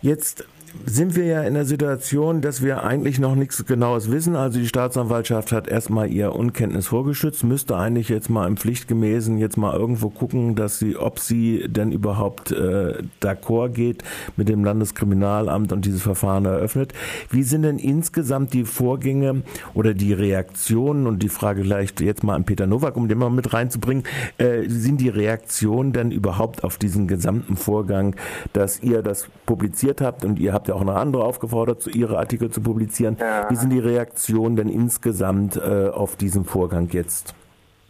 Jetzt 0.02 0.46
sind 0.84 1.16
wir 1.16 1.24
ja 1.24 1.42
in 1.42 1.54
der 1.54 1.64
Situation, 1.64 2.40
dass 2.40 2.62
wir 2.62 2.82
eigentlich 2.82 3.18
noch 3.18 3.34
nichts 3.34 3.64
Genaues 3.64 4.10
wissen. 4.10 4.36
Also 4.36 4.58
die 4.58 4.66
Staatsanwaltschaft 4.66 5.52
hat 5.52 5.68
erstmal 5.68 6.10
ihr 6.10 6.34
Unkenntnis 6.34 6.88
vorgeschützt, 6.88 7.44
müsste 7.44 7.76
eigentlich 7.76 8.08
jetzt 8.08 8.30
mal 8.30 8.46
im 8.46 8.56
Pflichtgemäßen 8.56 9.38
jetzt 9.38 9.56
mal 9.56 9.76
irgendwo 9.76 10.10
gucken, 10.10 10.54
dass 10.54 10.78
sie, 10.78 10.96
ob 10.96 11.18
sie 11.18 11.66
denn 11.68 11.92
überhaupt 11.92 12.50
äh, 12.52 13.02
d'accord 13.20 13.70
geht 13.70 14.02
mit 14.36 14.48
dem 14.48 14.64
Landeskriminalamt 14.64 15.72
und 15.72 15.84
dieses 15.84 16.02
Verfahren 16.02 16.44
eröffnet. 16.44 16.92
Wie 17.30 17.42
sind 17.42 17.62
denn 17.62 17.78
insgesamt 17.78 18.52
die 18.52 18.64
Vorgänge 18.64 19.42
oder 19.74 19.94
die 19.94 20.12
Reaktionen 20.12 21.06
und 21.06 21.22
die 21.22 21.28
Frage 21.28 21.62
vielleicht 21.62 22.00
jetzt 22.00 22.24
mal 22.24 22.34
an 22.34 22.44
Peter 22.44 22.66
Nowak, 22.66 22.96
um 22.96 23.08
den 23.08 23.18
mal 23.18 23.30
mit 23.30 23.52
reinzubringen, 23.52 24.04
äh, 24.38 24.68
sind 24.68 25.00
die 25.00 25.08
Reaktionen 25.08 25.92
denn 25.92 26.10
überhaupt 26.10 26.64
auf 26.64 26.78
diesen 26.78 27.06
gesamten 27.06 27.56
Vorgang, 27.56 28.16
dass 28.52 28.82
ihr 28.82 29.02
das 29.02 29.28
publiziert 29.46 30.00
habt 30.00 30.24
und 30.24 30.38
ihr 30.38 30.52
habt 30.52 30.61
habt 30.62 30.68
ja 30.68 30.74
auch 30.76 30.84
noch 30.84 30.94
andere 30.94 31.24
aufgefordert, 31.24 31.88
ihre 31.88 32.18
Artikel 32.18 32.48
zu 32.50 32.62
publizieren. 32.62 33.16
Ja. 33.18 33.50
Wie 33.50 33.56
sind 33.56 33.70
die 33.70 33.80
Reaktionen 33.80 34.54
denn 34.54 34.68
insgesamt 34.68 35.56
äh, 35.56 35.88
auf 35.88 36.14
diesen 36.14 36.44
Vorgang 36.44 36.88
jetzt? 36.92 37.34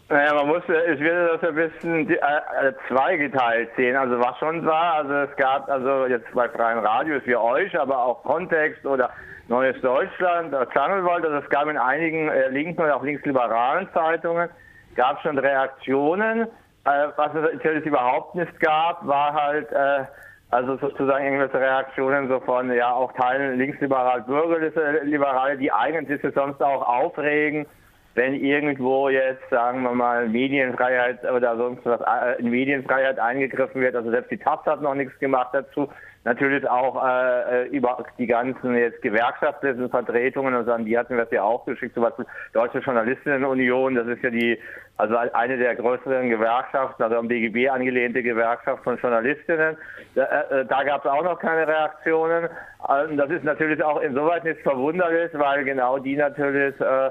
Naja, 0.09 0.35
man 0.35 0.47
muss, 0.47 0.63
ich 0.63 1.01
würde 1.01 1.39
das 1.39 1.49
ein 1.49 1.55
bisschen 1.55 2.11
äh, 2.11 2.15
äh, 2.15 2.73
zweigeteilt 2.89 3.71
sehen. 3.77 3.97
Also 3.97 4.19
was 4.19 4.39
schon 4.39 4.65
war, 4.65 4.95
also 4.95 5.13
es 5.13 5.37
gab 5.37 5.69
also 5.69 6.07
jetzt 6.07 6.33
bei 6.33 6.49
Freien 6.49 6.79
Radios 6.79 7.23
wie 7.27 7.37
euch, 7.37 7.79
aber 7.79 7.99
auch 7.99 8.23
Kontext 8.23 8.87
oder 8.87 9.11
Neues 9.49 9.79
Deutschland, 9.83 10.55
Channelwald, 10.73 11.27
also 11.27 11.39
es 11.39 11.51
gab 11.51 11.69
in 11.69 11.77
einigen 11.77 12.29
äh, 12.29 12.49
linken 12.49 12.81
oder 12.81 12.97
auch 12.97 13.03
linksliberalen 13.03 13.89
Zeitungen, 13.93 14.49
gab 14.95 15.21
schon 15.21 15.37
Reaktionen. 15.37 16.43
Äh, 16.85 17.09
was 17.17 17.35
es 17.35 17.55
natürlich 17.55 17.85
überhaupt 17.85 18.35
nicht 18.35 18.59
gab, 18.61 19.07
war 19.07 19.35
halt 19.35 19.71
äh, 19.73 20.05
also 20.53 20.77
sozusagen 20.77 21.25
irgendwelche 21.25 21.59
Reaktionen 21.59 22.29
so 22.29 22.39
von, 22.41 22.71
ja, 22.73 22.93
auch 22.93 23.13
Teilen 23.15 23.59
linksliberal, 23.59 24.21
bürgerliche 24.21 25.57
die 25.59 25.73
eigentlich 25.73 26.21
sich 26.21 26.35
sonst 26.35 26.63
auch 26.63 26.87
aufregen, 26.87 27.67
wenn 28.15 28.35
irgendwo 28.35 29.09
jetzt, 29.09 29.49
sagen 29.49 29.83
wir 29.83 29.95
mal, 29.95 30.29
Medienfreiheit 30.29 31.25
oder 31.25 31.57
sonst 31.57 31.87
was, 31.87 32.03
äh, 32.03 32.39
in 32.39 32.51
Medienfreiheit 32.51 33.19
eingegriffen 33.19 33.81
wird. 33.81 33.97
Also 33.97 34.11
selbst 34.11 34.31
die 34.31 34.37
Taz 34.37 34.61
hat 34.67 34.83
noch 34.83 34.95
nichts 34.95 35.19
gemacht 35.19 35.49
dazu. 35.55 35.89
Natürlich 36.25 36.69
auch 36.69 37.05
äh, 37.05 37.67
über 37.69 38.05
die 38.17 38.29
ganzen 38.29 38.77
jetzt 38.77 39.03
gewerkschaftlichen 39.03 39.91
Vertretungen, 39.91 40.55
also 40.55 40.71
an 40.71 40.85
die 40.85 40.97
hatten 40.97 41.17
wir 41.17 41.27
ja 41.33 41.43
auch 41.43 41.65
geschickt, 41.65 41.97
Beispiel 41.97 42.27
Deutsche 42.53 42.79
Journalistinnenunion, 42.79 43.97
das 43.97 44.07
ist 44.07 44.23
ja 44.23 44.31
die 44.31 44.59
also 44.99 45.17
eine 45.17 45.59
der 45.59 45.75
größeren 45.75 46.29
Gewerkschaften, 46.29 47.03
also 47.03 47.17
am 47.17 47.29
DGB 47.29 47.69
angelehnte 47.69 48.23
Gewerkschaft 48.23 48.85
von 48.85 48.99
Journalistinnen. 48.99 49.77
Da, 50.15 50.23
äh, 50.23 50.61
äh 50.61 50.67
da 50.67 50.85
gab 50.85 51.05
es 51.05 51.11
auch 51.11 51.25
noch 51.25 51.41
keine 51.41 51.67
Reaktionen. 51.67 52.49
Und 52.79 53.17
das 53.17 53.31
ist 53.31 53.43
natürlich 53.43 53.83
auch 53.83 54.01
insoweit 54.01 54.45
nicht 54.45 54.61
verwunderlich, 54.61 55.31
weil 55.35 55.65
genau 55.65 55.99
die 55.99 56.17
natürlich 56.17 56.79
äh, 56.81 57.11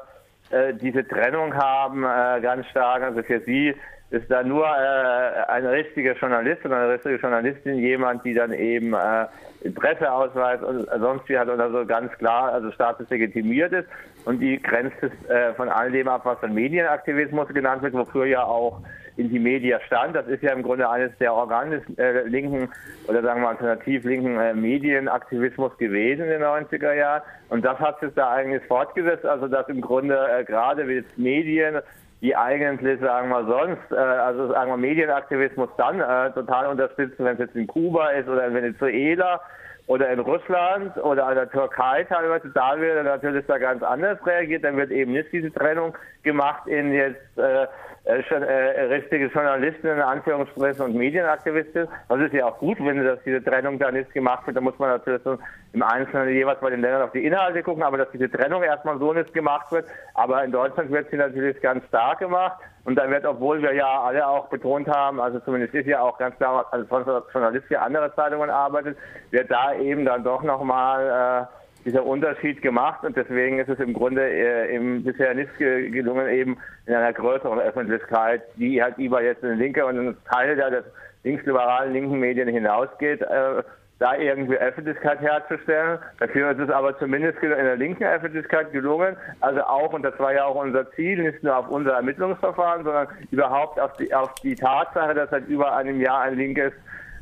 äh, 0.52 0.74
diese 0.74 1.08
Trennung 1.08 1.54
haben, 1.54 2.04
äh, 2.04 2.42
ganz 2.42 2.66
stark. 2.68 3.04
Also 3.04 3.24
für 3.24 3.40
sie 3.42 3.74
ist 4.12 4.30
da 4.30 4.44
nur 4.44 4.66
äh, 4.66 5.50
ein 5.50 5.66
richtiger 5.66 6.14
Journalist 6.14 6.66
oder 6.66 6.78
eine 6.78 6.94
richtige 6.94 7.16
Journalistin 7.16 7.76
jemand, 7.76 8.26
die 8.26 8.34
dann 8.34 8.52
eben 8.52 8.94
äh, 8.94 9.28
Presseausweis 9.74 10.62
und 10.62 10.88
sonst 11.00 11.30
wie 11.30 11.38
hat 11.38 11.48
oder 11.48 11.72
so 11.72 11.86
ganz 11.86 12.12
klar, 12.18 12.52
also 12.52 12.72
staatlich 12.72 13.10
ist 13.12 13.88
und 14.26 14.40
die 14.40 14.62
grenzt 14.62 14.98
es 15.02 15.30
äh, 15.30 15.54
von 15.54 15.70
all 15.70 15.92
dem 15.92 16.08
ab, 16.08 16.22
was 16.26 16.40
dann 16.42 16.54
Medienaktivismus 16.54 17.48
genannt 17.50 17.84
wird, 17.84 17.94
wofür 17.94 18.26
ja 18.26 18.44
auch 18.44 18.82
Intimedia 19.18 19.80
stand. 19.88 20.16
Das 20.16 20.28
ist 20.28 20.44
ja 20.44 20.54
im 20.54 20.64
Grunde 20.64 20.90
eines 20.90 21.12
der 21.20 21.34
Organe 21.34 21.80
des 21.80 21.98
äh, 21.98 22.24
linken 22.28 22.70
oder 23.08 23.22
sagen 23.22 23.42
wir 23.42 23.50
alternativ 23.50 24.04
linken 24.04 24.40
äh, 24.40 24.54
Medienaktivismus 24.54 25.78
gewesen 25.78 26.24
in 26.24 26.30
den 26.30 26.44
90er 26.44 26.94
Jahren. 26.94 27.22
Und 27.50 27.66
das 27.66 27.80
hat 27.80 28.00
sich 28.00 28.14
da 28.16 28.32
eigentlich 28.32 28.64
fortgesetzt, 28.64 29.26
also 29.26 29.48
dass 29.48 29.68
im 29.70 29.82
Grunde 29.82 30.16
äh, 30.16 30.44
gerade 30.44 30.84
jetzt 30.84 31.18
Medien 31.18 31.82
die 32.22 32.36
eigentlich, 32.36 33.00
sagen 33.00 33.30
wir 33.30 33.46
sonst, 33.46 33.92
äh, 33.92 33.96
also 33.96 34.50
sagen 34.50 34.70
wir 34.70 34.78
Medienaktivismus 34.78 35.70
dann 35.78 36.00
äh, 36.00 36.32
total 36.32 36.68
unterstützen, 36.68 37.26
wenn 37.26 37.34
es 37.34 37.40
jetzt 37.40 37.56
in 37.56 37.66
Kuba 37.68 38.10
ist 38.10 38.30
oder 38.30 38.46
in 38.46 38.54
Venezuela 38.54 39.42
oder 39.88 40.10
in 40.12 40.20
Russland 40.20 40.96
oder 40.98 41.30
in 41.30 41.36
der 41.36 41.50
Türkei 41.50 42.04
teilweise, 42.04 42.50
da 42.54 42.80
wird 42.80 43.04
natürlich 43.04 43.46
da 43.48 43.58
ganz 43.58 43.82
anders 43.82 44.20
reagiert, 44.26 44.64
dann 44.64 44.78
wird 44.78 44.92
eben 44.92 45.14
nicht 45.14 45.32
diese 45.32 45.52
Trennung 45.52 45.98
gemacht 46.22 46.68
in 46.68 46.94
jetzt 46.94 47.38
äh, 47.38 47.66
äh, 48.04 48.24
äh, 48.32 48.82
richtige 48.86 49.28
Journalisten 49.28 49.86
in 49.86 50.02
Anführungsstrichen 50.02 50.84
und 50.84 50.96
Medienaktivisten. 50.96 51.88
Das 52.10 52.20
ist 52.20 52.34
ja 52.34 52.48
auch 52.48 52.58
gut, 52.58 52.80
wenn 52.80 53.04
das, 53.06 53.20
diese 53.24 53.44
Trennung 53.44 53.78
da 53.78 53.92
nicht 53.92 54.12
gemacht 54.12 54.48
wird. 54.48 54.58
Da 54.58 54.62
muss 54.62 54.78
man 54.80 54.90
natürlich 54.90 55.22
so 55.24 55.38
im 55.74 55.84
Einzelnen 55.84 56.30
jeweils 56.30 56.60
bei 56.62 56.72
den 56.72 56.82
Ländern 56.82 57.04
auf 57.04 57.12
die 57.12 57.24
Inhalte 57.24 57.62
gucken, 57.62 57.84
aber 57.84 58.00
dass 58.00 58.10
diese 58.12 58.30
Trennung 58.30 58.64
erstmal 58.64 58.98
so 58.98 59.14
nicht 59.14 59.32
gemacht 59.36 59.72
wird. 59.72 59.86
Aber 60.16 60.44
in 60.44 60.52
Deutschland 60.52 60.90
wird 60.90 61.12
sie 61.12 61.18
natürlich 61.18 61.62
ganz 61.62 61.86
stark 61.86 62.20
gemacht. 62.20 62.58
Und 62.86 62.96
dann 62.96 63.12
wird, 63.12 63.24
obwohl 63.24 63.62
wir 63.62 63.74
ja 63.76 64.02
alle 64.02 64.28
auch 64.28 64.50
betont 64.50 64.88
haben, 64.88 65.22
also 65.22 65.40
zumindest 65.42 65.76
ist 65.76 65.86
ja 65.86 66.02
auch 66.02 66.18
ganz 66.18 66.36
klar, 66.38 66.66
also 66.72 66.88
von 66.88 67.06
Journalist 67.32 67.68
für 67.68 67.80
andere 67.80 68.16
Zeitungen 68.16 68.50
arbeitet, 68.50 68.98
wird 69.30 69.52
da 69.52 69.76
eben 69.76 70.06
dann 70.06 70.24
doch 70.24 70.42
nochmal 70.42 71.48
äh, 71.48 71.61
dieser 71.86 72.06
Unterschied 72.06 72.62
gemacht 72.62 73.04
und 73.04 73.16
deswegen 73.16 73.60
ist 73.60 73.70
es 73.70 73.80
im 73.80 73.94
Grunde 73.94 74.22
äh, 74.22 74.76
im 74.76 75.04
bisher 75.04 75.34
nicht 75.34 75.58
gelungen, 75.58 76.28
eben 76.30 76.58
in 76.86 76.94
einer 76.94 77.14
größeren 77.14 77.60
Öffentlichkeit, 77.60 78.44
die 78.56 78.82
halt 78.82 78.98
über 78.98 79.24
jetzt 79.24 79.44
eine 79.44 79.56
linke 79.56 79.86
und 79.86 79.98
eine 79.98 80.16
Teil 80.32 80.56
der 80.56 80.70
des 80.70 80.86
linksliberalen 81.24 81.94
linken 81.94 82.20
Medien 82.20 82.48
hinausgeht, 82.48 83.22
äh, 83.22 83.64
da 84.00 84.16
irgendwie 84.16 84.58
Öffentlichkeit 84.58 85.22
herzustellen. 85.22 86.00
Dafür 86.20 86.52
ist 86.52 86.60
es 86.60 86.70
aber 86.72 86.98
zumindest 86.98 87.38
in 87.44 87.50
der 87.50 87.76
linken 87.76 88.04
Öffentlichkeit 88.04 88.72
gelungen, 88.72 89.16
also 89.42 89.62
auch, 89.62 89.94
und 89.94 90.02
das 90.02 90.18
war 90.20 90.34
ja 90.34 90.46
auch 90.46 90.56
unser 90.56 90.90
Ziel, 90.94 91.22
nicht 91.22 91.44
nur 91.44 91.56
auf 91.56 91.70
unser 91.70 91.94
Ermittlungsverfahren, 91.94 92.84
sondern 92.84 93.08
überhaupt 93.30 93.80
auf 93.80 93.96
die, 93.98 94.12
auf 94.14 94.34
die 94.44 94.56
Tatsache, 94.56 95.14
dass 95.14 95.30
seit 95.30 95.48
über 95.48 95.76
einem 95.76 96.02
Jahr 96.02 96.22
ein 96.22 96.36
linkes 96.36 96.74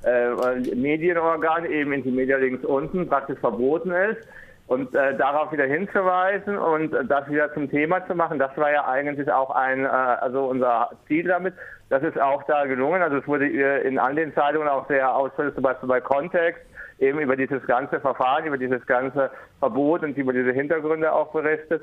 äh, 0.06 0.30
Medienorgan 0.74 1.66
eben 1.66 1.92
in 1.92 2.04
die 2.04 2.12
Media 2.12 2.38
links 2.38 2.64
unten 2.64 3.10
praktisch 3.10 3.40
verboten 3.40 3.92
ist 3.92 4.26
und 4.70 4.94
äh, 4.94 5.18
darauf 5.18 5.52
wieder 5.52 5.66
hinzuweisen 5.66 6.56
und 6.56 6.94
äh, 6.94 7.04
das 7.04 7.28
wieder 7.28 7.52
zum 7.56 7.72
Thema 7.72 8.06
zu 8.06 8.14
machen, 8.14 8.38
das 8.38 8.56
war 8.56 8.72
ja 8.72 8.88
eigentlich 8.88 9.30
auch 9.32 9.50
ein, 9.50 9.84
äh, 9.84 9.88
also 9.88 10.46
unser 10.46 10.92
Ziel 11.08 11.28
damit. 11.28 11.56
Das 11.90 12.04
ist 12.04 12.22
auch 12.22 12.44
da 12.44 12.66
gelungen. 12.66 13.02
Also 13.02 13.18
es 13.18 13.28
wurde 13.28 13.48
äh, 13.48 13.82
in 13.88 13.98
all 13.98 14.14
den 14.14 14.32
Zeitungen 14.36 14.68
auch 14.68 14.88
sehr 14.88 15.12
ausführlich, 15.12 15.56
zum 15.56 15.64
Beispiel 15.64 15.90
bei 15.90 16.00
Kontext, 16.00 16.62
eben 17.00 17.20
über 17.20 17.36
dieses 17.36 17.66
ganze 17.66 18.00
Verfahren, 18.00 18.46
über 18.46 18.60
dieses 18.60 18.86
ganze 18.86 19.32
Verbot 19.58 20.04
und 20.04 20.16
über 20.16 20.34
diese 20.34 20.52
Hintergründe 20.52 21.12
auch 21.12 21.32
berichtet. 21.32 21.82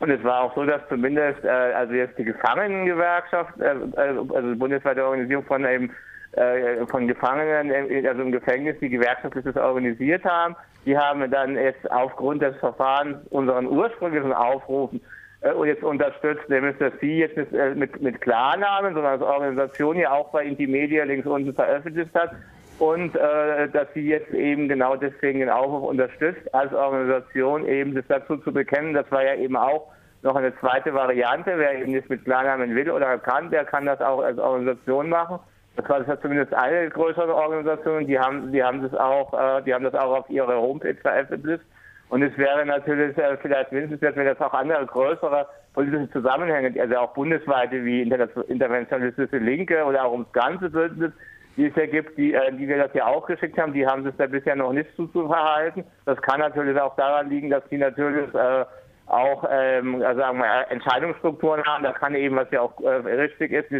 Und 0.00 0.10
es 0.10 0.22
war 0.24 0.42
auch 0.42 0.54
so, 0.56 0.64
dass 0.64 0.80
zumindest, 0.88 1.44
äh, 1.44 1.48
also 1.48 1.94
jetzt 1.94 2.18
die 2.18 2.24
Gefangenengewerkschaft, 2.24 3.60
äh, 3.60 3.74
äh 3.74 4.18
also 4.34 4.56
bundesweite 4.56 5.04
Organisation 5.04 5.44
von 5.44 5.64
eben 5.64 5.92
äh, 6.32 6.84
von 6.86 7.06
Gefangenen, 7.06 8.06
also 8.06 8.22
im 8.22 8.32
Gefängnis, 8.32 8.76
die 8.80 8.88
gewerkschaftlich 8.88 9.44
das 9.44 9.56
organisiert 9.56 10.24
haben, 10.24 10.56
die 10.88 10.96
haben 10.96 11.30
dann 11.30 11.54
jetzt 11.54 11.90
aufgrund 11.90 12.40
des 12.40 12.56
Verfahrens 12.56 13.18
unseren 13.28 13.66
ursprünglichen 13.66 14.32
Aufrufen 14.32 15.02
äh, 15.42 15.52
jetzt 15.66 15.84
unterstützt, 15.84 16.48
nämlich 16.48 16.78
dass 16.78 16.94
sie 16.98 17.18
jetzt 17.18 17.36
nicht, 17.36 17.52
äh, 17.52 17.74
mit, 17.74 18.00
mit 18.00 18.22
Klarnamen, 18.22 18.94
sondern 18.94 19.20
als 19.20 19.22
Organisation 19.22 19.98
ja 19.98 20.12
auch 20.12 20.30
bei 20.30 20.44
Intimedia 20.44 21.04
links 21.04 21.26
unten 21.26 21.52
veröffentlicht 21.52 22.14
hat 22.14 22.30
und 22.78 23.14
äh, 23.16 23.68
dass 23.68 23.86
sie 23.92 24.08
jetzt 24.08 24.32
eben 24.32 24.66
genau 24.66 24.96
deswegen 24.96 25.40
den 25.40 25.50
Aufruf 25.50 25.90
unterstützt, 25.90 26.54
als 26.54 26.72
Organisation 26.72 27.68
eben 27.68 27.94
das 27.94 28.06
dazu 28.08 28.38
zu 28.38 28.50
bekennen. 28.50 28.94
Das 28.94 29.10
war 29.12 29.22
ja 29.22 29.34
eben 29.34 29.56
auch 29.56 29.88
noch 30.22 30.36
eine 30.36 30.58
zweite 30.58 30.94
Variante. 30.94 31.52
Wer 31.58 31.80
eben 31.82 31.92
nicht 31.92 32.08
mit 32.08 32.24
Klarnamen 32.24 32.74
will 32.74 32.90
oder 32.90 33.18
kann, 33.18 33.50
der 33.50 33.66
kann 33.66 33.84
das 33.84 34.00
auch 34.00 34.22
als 34.22 34.38
Organisation 34.38 35.10
machen. 35.10 35.38
Das 35.78 35.88
war 35.88 36.00
das 36.00 36.08
hat 36.08 36.22
zumindest 36.22 36.52
eine 36.54 36.90
größere 36.90 37.32
Organisation, 37.32 38.04
die 38.04 38.18
haben, 38.18 38.50
die 38.50 38.62
haben 38.64 38.82
das 38.82 38.92
auch, 38.94 39.32
äh, 39.32 39.62
die 39.62 39.72
haben 39.72 39.84
das 39.84 39.94
auch 39.94 40.18
auf 40.18 40.28
ihre 40.28 40.56
Homepage 40.56 40.96
veröffentlicht. 40.96 41.62
Und 42.08 42.22
es 42.22 42.36
wäre 42.36 42.66
natürlich 42.66 43.16
äh, 43.16 43.36
vielleicht 43.36 43.70
wünschenswert, 43.70 44.16
wenn 44.16 44.26
das 44.26 44.40
auch 44.40 44.54
andere 44.54 44.84
größere 44.86 45.46
politische 45.74 46.10
Zusammenhänge, 46.10 46.80
also 46.80 46.96
auch 46.96 47.14
bundesweite 47.14 47.84
wie 47.84 48.02
interventionistische 48.02 49.38
Linke 49.38 49.84
oder 49.84 50.04
auch 50.04 50.12
ums 50.12 50.32
ganze 50.32 50.68
Bündnis, 50.68 51.12
die 51.56 51.66
es 51.66 51.76
ja 51.76 51.86
gibt, 51.86 52.18
die, 52.18 52.34
äh, 52.34 52.52
die 52.54 52.66
wir 52.66 52.78
das 52.78 52.92
ja 52.94 53.06
auch 53.06 53.26
geschickt 53.26 53.56
haben, 53.56 53.72
die 53.72 53.86
haben 53.86 54.02
sich 54.02 54.14
da 54.18 54.26
bisher 54.26 54.56
noch 54.56 54.72
nicht 54.72 54.92
zu, 54.96 55.06
zu 55.06 55.28
verhalten. 55.28 55.84
Das 56.06 56.20
kann 56.22 56.40
natürlich 56.40 56.80
auch 56.80 56.96
daran 56.96 57.30
liegen, 57.30 57.50
dass 57.50 57.62
die 57.70 57.78
natürlich 57.78 58.34
äh, 58.34 58.64
auch 59.06 59.44
ähm, 59.48 60.02
also 60.02 60.20
sagen 60.20 60.38
wir, 60.38 60.70
Entscheidungsstrukturen 60.70 61.62
haben. 61.64 61.84
Da 61.84 61.92
kann 61.92 62.16
eben, 62.16 62.34
was 62.34 62.50
ja 62.50 62.62
auch 62.62 62.80
äh, 62.80 62.88
richtig 62.88 63.52
ist, 63.52 63.70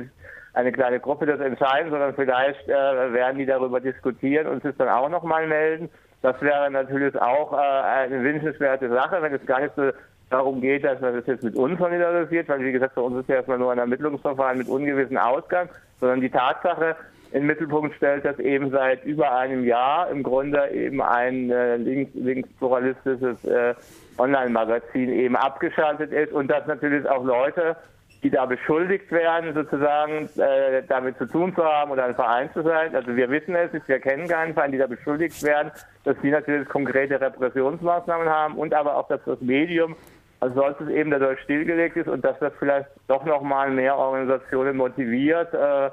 eine 0.59 0.73
kleine 0.73 0.99
Gruppe 0.99 1.25
das 1.25 1.39
entscheiden, 1.39 1.91
sondern 1.91 2.15
vielleicht 2.15 2.69
äh, 2.69 3.13
werden 3.13 3.39
die 3.39 3.47
darüber 3.47 3.81
diskutieren 3.81 4.49
und 4.49 4.61
sich 4.65 4.75
dann 4.77 4.89
auch 4.89 5.09
nochmal 5.09 5.47
melden. 5.47 5.89
Das 6.21 6.41
wäre 6.43 6.69
natürlich 6.69 7.15
auch 7.21 7.53
äh, 7.53 7.57
eine 7.57 8.25
wünschenswerte 8.25 8.89
Sache, 8.89 9.23
wenn 9.23 9.33
es 9.33 9.47
gar 9.47 9.61
nicht 9.61 9.75
so 9.77 9.93
darum 10.31 10.61
geht, 10.61 10.83
dass 10.83 11.01
man 11.01 11.15
das 11.15 11.27
jetzt 11.27 11.45
mit 11.45 11.55
uns 11.55 11.79
solidarisiert, 11.79 12.49
weil 12.49 12.65
wie 12.65 12.73
gesagt, 12.73 12.95
für 12.95 13.03
uns 13.03 13.21
ist 13.21 13.29
ja 13.29 13.37
erstmal 13.37 13.59
nur 13.59 13.71
ein 13.71 13.79
Ermittlungsverfahren 13.79 14.59
mit 14.59 14.69
ungewissem 14.69 15.17
Ausgang, 15.17 15.69
sondern 16.01 16.21
die 16.21 16.29
Tatsache 16.29 16.97
in 17.31 17.43
den 17.43 17.47
Mittelpunkt 17.47 17.95
stellt, 17.95 18.25
dass 18.25 18.39
eben 18.41 18.73
seit 18.73 19.05
über 19.05 19.37
einem 19.37 19.65
Jahr 19.65 20.11
im 20.11 20.25
Grunde 20.25 20.71
eben 20.71 21.01
ein 21.01 21.51
äh, 21.51 21.77
links, 21.77 22.11
linkspluralistisches 22.15 23.45
äh, 23.45 23.75
Online-Magazin 24.19 25.09
eben 25.11 25.37
abgeschaltet 25.37 26.11
ist 26.11 26.33
und 26.33 26.49
dass 26.49 26.67
natürlich 26.67 27.09
auch 27.09 27.25
Leute 27.25 27.77
die 28.23 28.31
da 28.31 28.47
beschuldigt 28.47 29.11
werden, 29.13 29.55
sozusagen 29.55 30.29
äh, 30.39 30.83
damit 30.89 31.19
zu 31.19 31.27
tun 31.27 31.55
zu 31.55 31.65
haben 31.65 31.93
oder 31.93 32.05
ein 32.05 32.15
Verein 32.15 32.51
zu 32.53 32.63
sein. 32.63 32.95
Also 32.95 33.15
wir 33.15 33.31
wissen 33.31 33.55
es, 33.55 33.71
wir 33.87 34.01
kennen 34.01 34.27
keinen 34.27 34.55
Verein, 34.55 34.73
die 34.73 34.79
da 34.79 34.87
beschuldigt 34.89 35.43
werden, 35.45 35.71
dass 36.05 36.17
die 36.23 36.31
natürlich 36.31 36.69
konkrete 36.69 37.21
Repressionsmaßnahmen 37.21 38.29
haben 38.29 38.57
und 38.57 38.75
aber 38.75 38.97
auch, 38.97 39.09
dass 39.09 39.21
das 39.25 39.41
Medium 39.41 39.95
als 40.41 40.55
solches 40.55 40.89
eben 40.89 41.11
dadurch 41.11 41.41
stillgelegt 41.41 41.97
ist 41.97 42.09
und 42.09 42.25
dass 42.25 42.39
das 42.41 42.53
vielleicht 42.59 42.89
doch 43.07 43.25
nochmal 43.25 43.71
mehr 43.71 43.97
Organisationen 43.97 44.77
motiviert, 44.77 45.53
äh, 45.55 45.91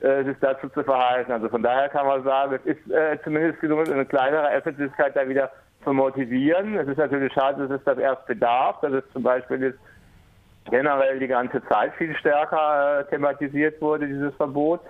äh, 0.00 0.24
sich 0.24 0.36
dazu 0.40 0.68
zu 0.70 0.82
verhalten. 0.82 1.30
Also 1.30 1.48
von 1.48 1.62
daher 1.62 1.88
kann 1.88 2.06
man 2.06 2.22
sagen, 2.24 2.58
es 2.64 2.76
ist 2.76 2.90
äh, 2.90 3.18
zumindest 3.22 3.60
gelungen, 3.60 3.92
eine 3.92 4.06
kleinere 4.06 4.50
Öffentlichkeit 4.52 5.14
da 5.14 5.28
wieder 5.28 5.50
zu 5.84 5.92
motivieren. 5.92 6.76
Es 6.76 6.88
ist 6.88 6.98
natürlich 6.98 7.32
schade, 7.32 7.66
dass 7.66 7.78
es 7.78 7.84
das 7.84 7.98
erst 7.98 8.26
bedarf, 8.26 8.80
dass 8.80 8.92
es 8.92 9.04
zum 9.12 9.22
Beispiel 9.22 9.62
jetzt 9.62 9.78
generell 10.68 11.18
die 11.18 11.28
ganze 11.28 11.62
Zeit 11.66 11.92
viel 11.94 12.14
stärker 12.16 13.00
äh, 13.00 13.04
thematisiert 13.10 13.80
wurde, 13.80 14.06
dieses 14.06 14.34
Verbot. 14.34 14.80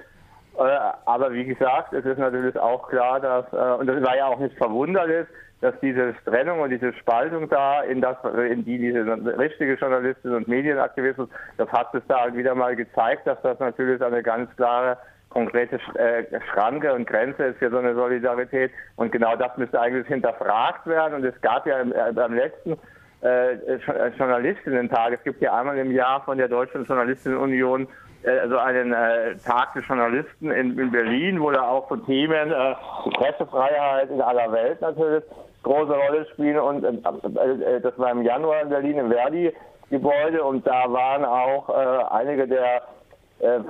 Äh, 0.58 0.62
aber 1.04 1.32
wie 1.32 1.44
gesagt, 1.44 1.92
es 1.92 2.04
ist 2.04 2.18
natürlich 2.18 2.58
auch 2.58 2.88
klar, 2.88 3.20
dass, 3.20 3.46
äh, 3.52 3.80
und 3.80 3.86
das 3.86 4.02
war 4.02 4.16
ja 4.16 4.26
auch 4.26 4.38
nicht 4.38 4.56
verwunderlich, 4.56 5.26
dass 5.60 5.74
diese 5.80 6.14
Trennung 6.24 6.60
und 6.60 6.70
diese 6.70 6.92
Spaltung 6.94 7.48
da 7.48 7.82
in 7.82 8.00
das, 8.00 8.16
in 8.50 8.64
die 8.64 8.78
diese 8.78 9.04
richtige 9.38 9.74
Journalistin 9.74 10.34
und 10.34 10.48
Medienaktivismus, 10.48 11.28
das 11.58 11.68
hat 11.70 11.94
es 11.94 12.02
da 12.08 12.22
halt 12.22 12.34
wieder 12.34 12.54
mal 12.54 12.74
gezeigt, 12.74 13.26
dass 13.26 13.40
das 13.42 13.58
natürlich 13.58 14.02
eine 14.02 14.22
ganz 14.22 14.54
klare 14.56 14.96
konkrete 15.30 15.78
äh, 15.94 16.24
Schranke 16.52 16.92
und 16.92 17.06
Grenze 17.06 17.44
ist 17.44 17.58
für 17.58 17.70
so 17.70 17.78
eine 17.78 17.94
Solidarität. 17.94 18.72
Und 18.96 19.12
genau 19.12 19.36
das 19.36 19.56
müsste 19.56 19.80
eigentlich 19.80 20.06
hinterfragt 20.06 20.86
werden. 20.86 21.14
Und 21.14 21.24
es 21.24 21.40
gab 21.40 21.66
ja 21.66 21.80
im, 21.80 21.92
äh, 21.92 22.12
beim 22.12 22.34
letzten 22.34 22.76
äh, 23.22 23.52
äh, 23.52 23.78
Journalistinnen-Tag. 24.16 25.12
Es 25.12 25.22
gibt 25.24 25.42
ja 25.42 25.58
einmal 25.58 25.76
im 25.78 25.92
Jahr 25.92 26.22
von 26.22 26.38
der 26.38 26.48
Deutschen 26.48 26.84
Journalistinnenunion 26.86 27.86
äh, 28.22 28.38
also 28.38 28.58
einen 28.58 28.92
äh, 28.92 29.36
Tag 29.44 29.74
des 29.74 29.86
Journalisten 29.86 30.50
in, 30.50 30.78
in, 30.78 30.90
Berlin, 30.90 31.40
wo 31.40 31.50
da 31.50 31.62
auch 31.68 31.88
so 31.88 31.96
Themen, 31.96 32.50
äh, 32.50 32.74
Pressefreiheit 33.14 34.10
in 34.10 34.20
aller 34.20 34.52
Welt 34.52 34.80
natürlich 34.80 35.24
große 35.62 35.92
Rolle 35.92 36.26
spielen. 36.32 36.58
Und 36.58 36.84
äh, 36.84 36.88
äh, 36.88 37.80
das 37.80 37.98
war 37.98 38.10
im 38.10 38.22
Januar 38.22 38.62
in 38.62 38.68
Berlin 38.70 38.98
im 38.98 39.10
Verdi-Gebäude 39.10 40.42
und 40.42 40.66
da 40.66 40.90
waren 40.90 41.24
auch 41.24 41.68
einige 42.10 42.46
der 42.46 42.82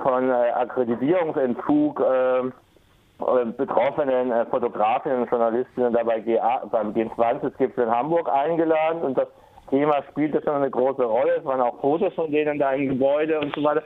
von 0.03 0.29
Akkreditierungsentzug 0.29 2.03
betroffenen 3.57 4.45
Fotografinnen 4.47 5.21
und 5.21 5.29
Journalistinnen 5.29 5.93
dabei 5.93 6.19
beim 6.71 6.91
G20-Gipfel 6.91 7.85
in 7.85 7.89
Hamburg 7.89 8.29
eingeladen 8.29 9.01
und 9.01 9.17
das 9.17 9.29
Thema 9.71 10.03
spielte 10.11 10.41
schon 10.43 10.53
eine 10.53 10.69
große 10.69 11.03
Rolle. 11.03 11.37
Es 11.37 11.45
waren 11.45 11.61
auch 11.61 11.79
Fotos 11.81 12.13
von 12.13 12.31
denen 12.31 12.59
da 12.59 12.73
im 12.73 12.89
Gebäude 12.89 13.39
und 13.39 13.55
so 13.55 13.63
weiter. 13.63 13.81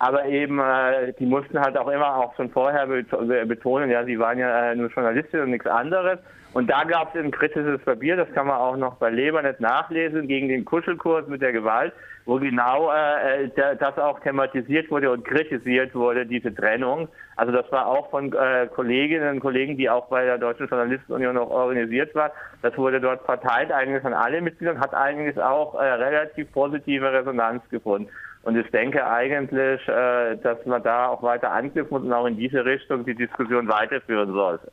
Aber 0.00 0.24
eben, 0.24 0.58
äh, 0.58 1.12
die 1.18 1.26
mussten 1.26 1.60
halt 1.60 1.76
auch 1.76 1.88
immer 1.88 2.16
auch 2.16 2.34
schon 2.34 2.48
vorher 2.50 2.86
betonen, 2.86 3.90
ja, 3.90 4.02
sie 4.02 4.18
waren 4.18 4.38
ja 4.38 4.72
äh, 4.72 4.74
nur 4.74 4.88
Journalistin 4.88 5.40
und 5.40 5.50
nichts 5.50 5.66
anderes. 5.66 6.18
Und 6.54 6.68
da 6.68 6.84
gab 6.84 7.14
es 7.14 7.22
ein 7.22 7.30
kritisches 7.30 7.80
Papier, 7.82 8.16
das 8.16 8.32
kann 8.32 8.46
man 8.46 8.56
auch 8.56 8.76
noch 8.76 8.94
bei 8.96 9.10
Lebernet 9.10 9.60
nachlesen, 9.60 10.26
gegen 10.26 10.48
den 10.48 10.64
Kuschelkurs 10.64 11.28
mit 11.28 11.42
der 11.42 11.52
Gewalt, 11.52 11.92
wo 12.24 12.38
genau 12.38 12.90
äh, 12.90 13.44
äh 13.44 13.76
das 13.78 13.98
auch 13.98 14.18
thematisiert 14.20 14.90
wurde 14.90 15.12
und 15.12 15.24
kritisiert 15.24 15.94
wurde, 15.94 16.24
diese 16.24 16.52
Trennung. 16.52 17.08
Also 17.36 17.52
das 17.52 17.70
war 17.70 17.86
auch 17.86 18.08
von 18.10 18.32
äh, 18.32 18.68
Kolleginnen 18.74 19.34
und 19.34 19.40
Kollegen, 19.40 19.76
die 19.76 19.90
auch 19.90 20.08
bei 20.08 20.24
der 20.24 20.38
Deutschen 20.38 20.66
Journalistenunion 20.66 21.34
noch 21.34 21.50
organisiert 21.50 22.14
war. 22.14 22.32
Das 22.62 22.76
wurde 22.78 23.00
dort 23.00 23.22
verteilt 23.26 23.70
eigentlich 23.70 24.04
an 24.04 24.14
alle 24.14 24.40
Mitglieder 24.40 24.72
und 24.72 24.80
hat 24.80 24.94
eigentlich 24.94 25.38
auch 25.38 25.74
äh, 25.74 25.84
relativ 25.84 26.50
positive 26.52 27.12
Resonanz 27.12 27.62
gefunden. 27.68 28.10
Und 28.42 28.56
ich 28.56 28.70
denke 28.70 29.06
eigentlich, 29.06 29.86
äh, 29.86 30.36
dass 30.36 30.64
man 30.64 30.82
da 30.82 31.08
auch 31.08 31.22
weiter 31.22 31.50
anknüpfen 31.50 31.90
muss 31.90 32.02
und 32.02 32.12
auch 32.12 32.26
in 32.26 32.36
diese 32.36 32.64
Richtung 32.64 33.04
die 33.04 33.14
Diskussion 33.14 33.68
weiterführen 33.68 34.32
sollte. 34.32 34.72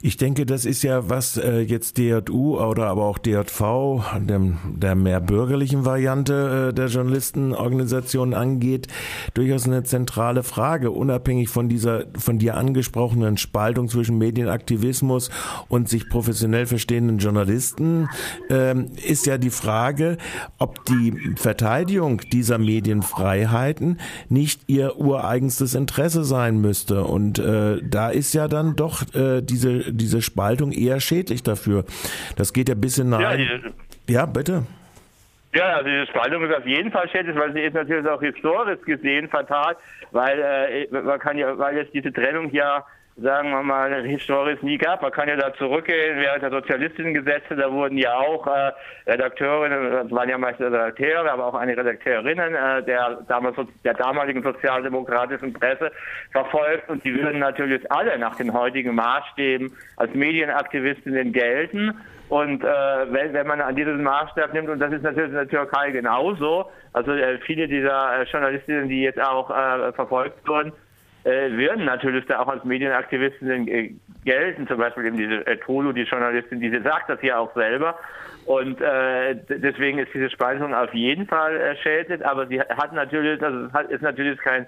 Ich 0.00 0.16
denke, 0.16 0.46
das 0.46 0.64
ist 0.64 0.82
ja, 0.82 1.08
was 1.08 1.36
äh, 1.36 1.60
jetzt 1.60 1.98
DJU 1.98 2.58
oder 2.58 2.86
aber 2.86 3.04
auch 3.04 3.18
DJV, 3.18 4.02
dem, 4.20 4.58
der 4.76 4.94
mehr 4.94 5.20
bürgerlichen 5.20 5.84
Variante 5.84 6.68
äh, 6.68 6.74
der 6.74 6.86
Journalistenorganisation 6.86 8.34
angeht, 8.34 8.86
durchaus 9.34 9.66
eine 9.66 9.82
zentrale 9.82 10.42
Frage, 10.42 10.90
unabhängig 10.90 11.48
von 11.48 11.68
dieser 11.68 12.04
von 12.16 12.38
dir 12.38 12.56
angesprochenen 12.56 13.36
Spaltung 13.38 13.88
zwischen 13.88 14.18
Medienaktivismus 14.18 15.30
und 15.68 15.88
sich 15.88 16.08
professionell 16.08 16.66
verstehenden 16.66 17.18
Journalisten, 17.18 18.08
äh, 18.50 18.74
ist 19.04 19.26
ja 19.26 19.38
die 19.38 19.50
Frage, 19.50 20.16
ob 20.58 20.84
die 20.84 21.34
Verteidigung 21.36 22.20
dieser 22.32 22.58
Medienfreiheiten 22.58 23.98
nicht 24.28 24.62
ihr 24.68 24.98
ureigenstes 24.98 25.74
Interesse 25.74 26.24
sein 26.24 26.60
müsste. 26.60 27.04
Und 27.04 27.38
äh, 27.38 27.82
da 27.82 28.10
ist 28.10 28.32
ja 28.34 28.48
dann 28.48 28.76
doch 28.76 29.02
äh, 29.14 29.42
diese 29.42 29.87
diese 29.90 30.22
Spaltung 30.22 30.72
eher 30.72 31.00
schädlich 31.00 31.42
dafür. 31.42 31.84
Das 32.36 32.52
geht 32.52 32.68
ja 32.68 32.74
bis 32.74 32.96
hinein. 32.96 33.20
Ja, 33.20 33.36
diese, 33.36 33.74
ja, 34.08 34.26
bitte. 34.26 34.64
Ja, 35.54 35.76
also 35.76 35.88
diese 35.88 36.06
Spaltung 36.06 36.44
ist 36.44 36.54
auf 36.54 36.66
jeden 36.66 36.90
Fall 36.90 37.08
schädlich, 37.08 37.36
weil 37.36 37.52
sie 37.52 37.60
ist 37.60 37.74
natürlich 37.74 38.06
auch 38.06 38.20
historisch 38.20 38.80
gesehen 38.84 39.28
fatal, 39.28 39.76
weil 40.12 40.38
äh, 40.38 41.02
man 41.02 41.18
kann 41.18 41.38
ja, 41.38 41.56
weil 41.58 41.76
jetzt 41.76 41.94
diese 41.94 42.12
Trennung 42.12 42.50
ja 42.52 42.84
sagen 43.20 43.50
wir 43.50 43.62
mal, 43.62 44.02
historisch 44.06 44.62
nie 44.62 44.78
gab. 44.78 45.02
Man 45.02 45.12
kann 45.12 45.28
ja 45.28 45.36
da 45.36 45.52
zurückgehen, 45.54 46.18
während 46.18 46.42
der 46.42 46.50
Sozialistengesetze, 46.50 47.56
da 47.56 47.70
wurden 47.72 47.98
ja 47.98 48.14
auch 48.14 48.46
äh, 48.46 48.72
Redakteurinnen, 49.06 49.90
das 49.92 50.10
waren 50.10 50.28
ja 50.28 50.38
meistens 50.38 50.66
Redakteure, 50.66 51.30
aber 51.30 51.46
auch 51.46 51.54
eine 51.54 51.76
Redakteurinnen 51.76 52.54
äh, 52.54 52.82
der, 52.84 53.18
damals, 53.28 53.56
der 53.84 53.94
damaligen 53.94 54.42
sozialdemokratischen 54.42 55.52
Presse 55.52 55.90
verfolgt 56.32 56.88
und 56.88 57.04
die 57.04 57.14
würden 57.14 57.40
natürlich 57.40 57.90
alle 57.90 58.18
nach 58.18 58.36
den 58.36 58.52
heutigen 58.52 58.94
Maßstäben 58.94 59.72
als 59.96 60.14
Medienaktivistinnen 60.14 61.32
gelten. 61.32 61.94
Und 62.28 62.62
äh, 62.62 62.66
wenn, 62.66 63.32
wenn 63.32 63.46
man 63.46 63.60
an 63.62 63.74
diesen 63.74 64.02
Maßstab 64.02 64.52
nimmt, 64.52 64.68
und 64.68 64.80
das 64.80 64.92
ist 64.92 65.02
natürlich 65.02 65.30
in 65.30 65.34
der 65.34 65.48
Türkei 65.48 65.90
genauso, 65.90 66.66
also 66.92 67.12
äh, 67.12 67.38
viele 67.38 67.66
dieser 67.66 68.20
äh, 68.20 68.24
Journalistinnen, 68.24 68.88
die 68.88 69.02
jetzt 69.02 69.20
auch 69.20 69.50
äh, 69.50 69.92
verfolgt 69.94 70.46
wurden, 70.46 70.72
würden 71.30 71.84
natürlich 71.84 72.26
da 72.26 72.40
auch 72.40 72.48
als 72.48 72.64
Medienaktivisten 72.64 73.68
äh, 73.68 73.94
gelten, 74.24 74.66
zum 74.66 74.78
Beispiel 74.78 75.06
eben 75.06 75.16
diese 75.16 75.46
äh, 75.46 75.56
Tolu, 75.58 75.92
die 75.92 76.02
Journalistin, 76.02 76.60
die 76.60 76.70
sagt 76.80 77.08
das 77.08 77.20
ja 77.22 77.38
auch 77.38 77.52
selber. 77.54 77.98
Und 78.46 78.80
äh, 78.80 79.36
deswegen 79.48 79.98
ist 79.98 80.12
diese 80.14 80.30
Spaltung 80.30 80.74
auf 80.74 80.92
jeden 80.94 81.26
Fall 81.26 81.56
äh, 81.56 81.76
schädlich, 81.76 82.24
aber 82.24 82.46
sie 82.46 82.60
hat 82.60 82.92
natürlich, 82.92 83.38
das 83.40 83.52
also 83.74 83.90
ist 83.90 84.02
natürlich 84.02 84.38
kein, 84.38 84.66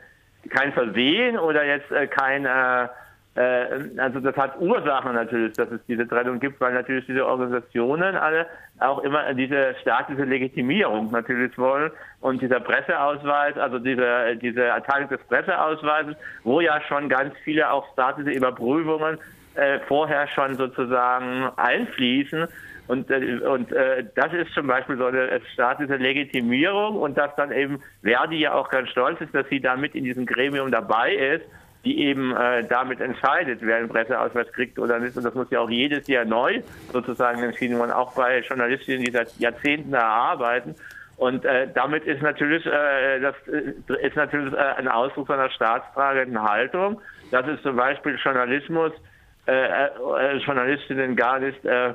kein 0.51 0.73
Versehen 0.73 1.39
oder 1.39 1.65
jetzt 1.65 1.91
äh, 1.91 2.07
kein 2.07 2.45
äh, 2.45 2.85
äh, 2.85 2.89
also 3.37 4.19
das 4.21 4.37
hat 4.37 4.61
Ursachen 4.61 5.15
natürlich, 5.15 5.53
dass 5.55 5.71
es 5.71 5.81
diese 5.87 6.07
Trennung 6.07 6.41
gibt, 6.41 6.61
weil 6.61 6.75
natürlich 6.75 7.07
diese 7.07 7.25
Organisationen 7.25 8.17
alle 8.17 8.47
auch 8.81 8.99
immer 9.05 9.33
diese 9.35 9.75
staatliche 9.81 10.25
Legitimierung 10.25 11.11
natürlich 11.13 11.57
wollen 11.57 11.93
und 12.21 12.43
dieser 12.43 12.61
Presseausweis, 12.61 13.57
also 13.57 13.79
diese, 13.79 14.37
diese 14.37 14.65
Erteilung 14.65 15.09
des 15.09 15.21
Presseausweises, 15.25 16.17
wo 16.43 16.61
ja 16.61 16.81
schon 16.89 17.09
ganz 17.09 17.35
viele 17.45 17.71
auch 17.71 17.93
staatliche 17.93 18.31
Überprüfungen 18.31 19.19
äh, 19.55 19.81
vorher 19.81 20.27
schon 20.29 20.57
sozusagen 20.57 21.51
einfließen. 21.57 22.47
Und, 22.89 23.11
äh, 23.11 23.39
und 23.47 23.73
äh, 23.73 24.05
das 24.15 24.33
ist 24.33 24.53
zum 24.55 24.67
Beispiel 24.67 24.97
so 24.97 25.07
eine 25.07 25.41
staatliche 25.53 25.97
Legitimierung 25.97 26.97
und 26.97 27.17
dass 27.17 27.35
dann 27.37 27.53
eben 27.53 27.83
Verdi 28.03 28.41
ja 28.41 28.55
auch 28.55 28.71
ganz 28.71 28.89
stolz 28.89 29.21
ist, 29.21 29.35
dass 29.35 29.49
sie 29.49 29.61
da 29.61 29.77
mit 29.77 29.95
in 29.95 30.05
diesem 30.05 30.27
Gremium 30.27 30.71
dabei 30.71 31.15
ist 31.15 31.45
die 31.85 31.99
eben 32.05 32.37
äh, 32.37 32.65
damit 32.65 33.01
entscheidet, 33.01 33.61
wer 33.63 33.77
einen 33.77 33.89
Presseausweis 33.89 34.53
kriegt 34.53 34.79
oder 34.79 34.99
nicht. 34.99 35.17
Und 35.17 35.25
das 35.25 35.35
muss 35.35 35.51
ja 35.51 35.61
auch 35.61 35.71
jedes 35.71 36.07
Jahr 36.09 36.25
neu 36.25 36.61
sozusagen 36.93 37.43
entschieden 37.43 37.79
werden, 37.79 37.93
auch 37.93 38.15
bei 38.15 38.41
Journalistinnen, 38.41 39.05
die 39.05 39.11
seit 39.11 39.37
Jahrzehnten 39.39 39.93
da 39.93 40.03
arbeiten. 40.03 40.75
Und 41.17 41.45
äh, 41.45 41.69
damit 41.75 42.05
ist 42.05 42.23
natürlich, 42.23 42.65
äh, 42.67 43.21
das 43.21 43.35
äh, 43.47 44.07
ist 44.07 44.17
natürlich 44.17 44.53
äh, 44.55 44.57
ein 44.57 44.89
Ausdruck 44.89 45.31
einer 45.31 45.51
staatstragenden 45.51 46.43
Haltung. 46.43 47.01
Das 47.31 47.47
ist 47.47 47.63
zum 47.63 47.77
Beispiel 47.77 48.19
Journalismus, 48.23 48.93
äh, 49.47 49.87
äh, 49.87 50.37
Journalistinnen 50.39 51.17
gar 51.17 51.39
nicht 51.39 51.65
äh, 51.65 51.95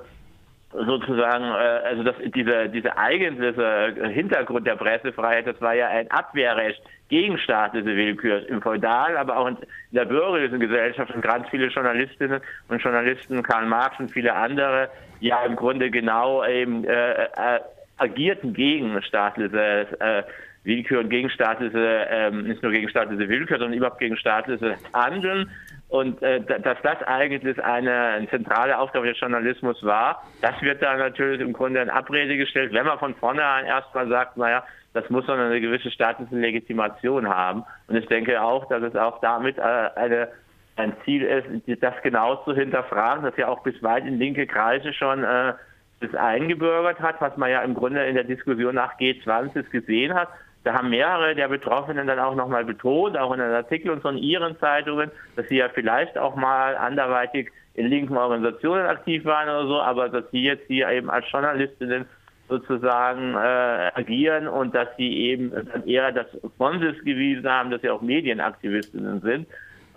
sozusagen, 0.85 1.45
äh, 1.45 1.87
also 1.87 2.03
das, 2.03 2.15
diese, 2.35 2.69
diese 2.69 2.97
eigentliche 2.97 3.93
Hintergrund 4.09 4.67
der 4.67 4.75
Pressefreiheit, 4.75 5.47
das 5.47 5.59
war 5.61 5.73
ja 5.73 5.87
ein 5.87 6.09
Abwehrrecht 6.11 6.81
gegen 7.09 7.37
staatliche 7.37 7.85
Willkür 7.85 8.47
im 8.49 8.61
Feudal, 8.61 9.15
aber 9.17 9.37
auch 9.37 9.47
in 9.47 9.57
der 9.91 10.05
bürgerlichen 10.05 10.59
Gesellschaft 10.59 11.13
und 11.13 11.21
ganz 11.21 11.47
viele 11.49 11.67
Journalistinnen 11.67 12.41
und 12.67 12.81
Journalisten, 12.81 13.43
Karl 13.43 13.65
Marx 13.65 13.99
und 13.99 14.11
viele 14.11 14.33
andere, 14.33 14.89
ja 15.19 15.43
im 15.45 15.55
Grunde 15.55 15.91
genau 15.91 16.43
eben 16.45 16.83
äh, 16.83 17.25
äh, 17.25 17.59
agierten 17.97 18.53
gegen 18.53 19.01
staatliche 19.03 19.87
äh, 19.99 20.23
Willkür 20.63 21.01
und 21.01 21.09
gegen 21.09 21.29
staatliche, 21.29 22.07
ähm, 22.09 22.43
nicht 22.43 22.63
nur 22.63 22.71
gegen 22.71 22.89
staatliche 22.89 23.29
Willkür, 23.29 23.59
sondern 23.59 23.77
überhaupt 23.77 23.99
gegen 23.99 24.17
staatliches 24.17 24.77
Handeln. 24.93 25.51
Und 25.87 26.21
äh, 26.23 26.41
dass 26.41 26.77
das 26.81 27.03
eigentlich 27.03 27.63
eine, 27.63 28.27
zentrale 28.29 28.77
Aufgabe 28.77 29.07
des 29.07 29.19
Journalismus 29.19 29.81
war, 29.83 30.23
das 30.41 30.59
wird 30.61 30.81
da 30.81 30.97
natürlich 30.97 31.39
im 31.41 31.53
Grunde 31.53 31.81
in 31.81 31.89
Abrede 31.89 32.37
gestellt, 32.37 32.73
wenn 32.73 32.85
man 32.85 32.97
von 32.97 33.13
vornherein 33.15 33.65
erstmal 33.65 34.07
sagt, 34.07 34.35
naja, 34.35 34.63
das 34.93 35.09
muss 35.09 35.27
man 35.27 35.39
eine 35.39 35.61
gewisse 35.61 35.91
staatliche 35.91 36.35
Legitimation 36.35 37.27
haben. 37.27 37.63
Und 37.87 37.97
ich 37.97 38.07
denke 38.07 38.41
auch, 38.41 38.67
dass 38.69 38.81
es 38.81 38.95
auch 38.95 39.19
damit 39.21 39.57
äh, 39.57 39.61
eine, 39.61 40.29
ein 40.77 40.93
Ziel 41.03 41.21
ist, 41.23 41.81
das 41.83 41.93
genau 42.01 42.37
zu 42.37 42.55
hinterfragen, 42.55 43.23
das 43.23 43.37
ja 43.37 43.47
auch 43.47 43.61
bis 43.61 43.81
weit 43.83 44.05
in 44.05 44.17
linke 44.17 44.47
Kreise 44.47 44.91
schon 44.93 45.23
äh, 45.23 45.53
das 45.99 46.15
eingebürgert 46.15 46.99
hat, 46.99 47.21
was 47.21 47.35
man 47.37 47.51
ja 47.51 47.61
im 47.61 47.73
Grunde 47.73 48.05
in 48.05 48.15
der 48.15 48.23
Diskussion 48.23 48.75
nach 48.75 48.97
G20 48.97 49.69
gesehen 49.69 50.13
hat. 50.13 50.29
Da 50.65 50.73
haben 50.73 50.89
mehrere 50.89 51.35
der 51.35 51.47
Betroffenen 51.47 52.07
dann 52.07 52.17
auch 52.17 52.33
nochmal 52.33 52.65
betont, 52.65 53.15
auch 53.17 53.31
in 53.31 53.39
einem 53.39 53.53
Artikel 53.53 53.91
und 53.91 54.01
von 54.01 54.17
ihren 54.17 54.59
Zeitungen, 54.59 55.11
dass 55.35 55.47
sie 55.47 55.57
ja 55.57 55.69
vielleicht 55.69 56.17
auch 56.17 56.35
mal 56.35 56.75
anderweitig 56.75 57.51
in 57.75 57.85
linken 57.85 58.17
Organisationen 58.17 58.87
aktiv 58.87 59.23
waren 59.25 59.47
oder 59.47 59.67
so, 59.67 59.79
aber 59.79 60.09
dass 60.09 60.23
sie 60.31 60.41
jetzt 60.41 60.65
hier 60.65 60.89
eben 60.89 61.11
als 61.11 61.29
Journalistinnen 61.31 62.05
sozusagen 62.49 63.35
äh, 63.35 63.91
agieren 63.93 64.47
und 64.47 64.73
dass 64.73 64.87
sie 64.97 65.15
eben 65.29 65.51
dann 65.51 65.85
eher 65.87 66.11
das 66.11 66.25
von 66.57 66.79
sich 66.79 66.97
gewiesen 67.03 67.47
haben, 67.47 67.69
dass 67.69 67.81
sie 67.81 67.91
auch 67.91 68.01
Medienaktivistinnen 68.01 69.21
sind. 69.21 69.47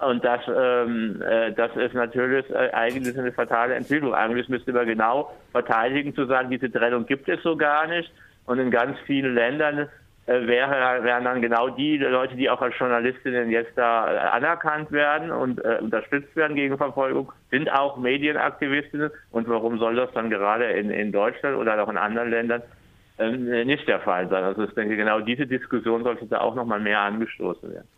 Und 0.06 0.22
das, 0.22 0.42
ähm, 0.54 1.22
äh, 1.22 1.50
das 1.52 1.74
ist 1.76 1.94
natürlich 1.94 2.48
äh, 2.50 2.70
eigentlich 2.72 3.18
eine 3.18 3.32
fatale 3.32 3.74
Entwicklung. 3.74 4.14
Eigentlich 4.14 4.50
müsste 4.50 4.74
man 4.74 4.86
genau 4.86 5.34
verteidigen, 5.52 6.14
zu 6.14 6.26
sagen, 6.26 6.50
diese 6.50 6.70
Trennung 6.70 7.06
gibt 7.06 7.26
es 7.26 7.42
so 7.42 7.56
gar 7.56 7.86
nicht. 7.86 8.12
Und 8.44 8.58
in 8.58 8.70
ganz 8.70 8.98
vielen 9.06 9.34
Ländern 9.34 9.88
wäre, 10.28 11.02
wären 11.04 11.24
dann 11.24 11.40
genau 11.40 11.70
die 11.70 11.96
Leute, 11.96 12.36
die 12.36 12.50
auch 12.50 12.60
als 12.60 12.78
Journalistinnen 12.78 13.50
jetzt 13.50 13.72
da 13.76 14.12
äh, 14.12 14.18
anerkannt 14.18 14.92
werden 14.92 15.30
und 15.30 15.64
äh, 15.64 15.78
unterstützt 15.80 16.36
werden 16.36 16.54
gegen 16.54 16.76
Verfolgung, 16.76 17.32
sind 17.50 17.70
auch 17.72 17.96
Medienaktivistinnen. 17.96 19.10
Und 19.30 19.48
warum 19.48 19.78
soll 19.78 19.96
das 19.96 20.12
dann 20.12 20.28
gerade 20.28 20.66
in, 20.72 20.90
in 20.90 21.12
Deutschland 21.12 21.56
oder 21.56 21.82
auch 21.82 21.88
in 21.88 21.96
anderen 21.96 22.30
Ländern 22.30 22.62
äh, 23.18 23.64
nicht 23.64 23.88
der 23.88 24.00
Fall 24.00 24.28
sein? 24.28 24.44
Also 24.44 24.64
ich 24.64 24.74
denke, 24.74 24.96
genau 24.96 25.20
diese 25.20 25.46
Diskussion 25.46 26.04
sollte 26.04 26.26
da 26.26 26.40
auch 26.40 26.54
nochmal 26.54 26.80
mehr 26.80 27.00
angestoßen 27.00 27.72
werden. 27.72 27.88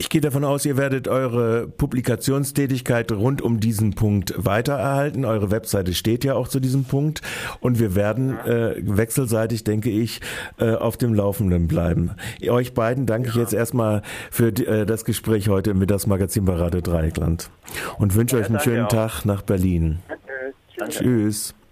Ich 0.00 0.08
gehe 0.08 0.22
davon 0.22 0.44
aus, 0.44 0.64
ihr 0.64 0.78
werdet 0.78 1.08
eure 1.08 1.68
Publikationstätigkeit 1.68 3.12
rund 3.12 3.42
um 3.42 3.60
diesen 3.60 3.92
Punkt 3.92 4.32
weitererhalten. 4.34 5.26
Eure 5.26 5.50
Webseite 5.50 5.92
steht 5.92 6.24
ja 6.24 6.36
auch 6.36 6.48
zu 6.48 6.58
diesem 6.58 6.84
Punkt 6.84 7.20
und 7.60 7.78
wir 7.78 7.94
werden 7.94 8.38
äh, 8.38 8.76
wechselseitig, 8.78 9.62
denke 9.62 9.90
ich, 9.90 10.22
äh, 10.58 10.70
auf 10.72 10.96
dem 10.96 11.12
Laufenden 11.12 11.68
bleiben. 11.68 12.12
Euch 12.48 12.72
beiden 12.72 13.04
danke 13.04 13.28
ja. 13.28 13.34
ich 13.34 13.40
jetzt 13.40 13.52
erstmal 13.52 14.00
für 14.30 14.52
die, 14.52 14.64
äh, 14.64 14.86
das 14.86 15.04
Gespräch 15.04 15.50
heute 15.50 15.74
mit 15.74 15.90
das 15.90 16.06
Magazin 16.06 16.46
bei 16.46 16.54
Radio 16.54 16.80
Dreieckland 16.80 17.50
und 17.98 18.14
wünsche 18.14 18.36
ja, 18.36 18.42
euch 18.42 18.48
einen 18.48 18.60
schönen 18.60 18.86
auch. 18.86 18.88
Tag 18.88 19.26
nach 19.26 19.42
Berlin. 19.42 19.98
Danke. 20.08 20.54
Tschüss. 20.78 20.98
Tschüss. 20.98 21.54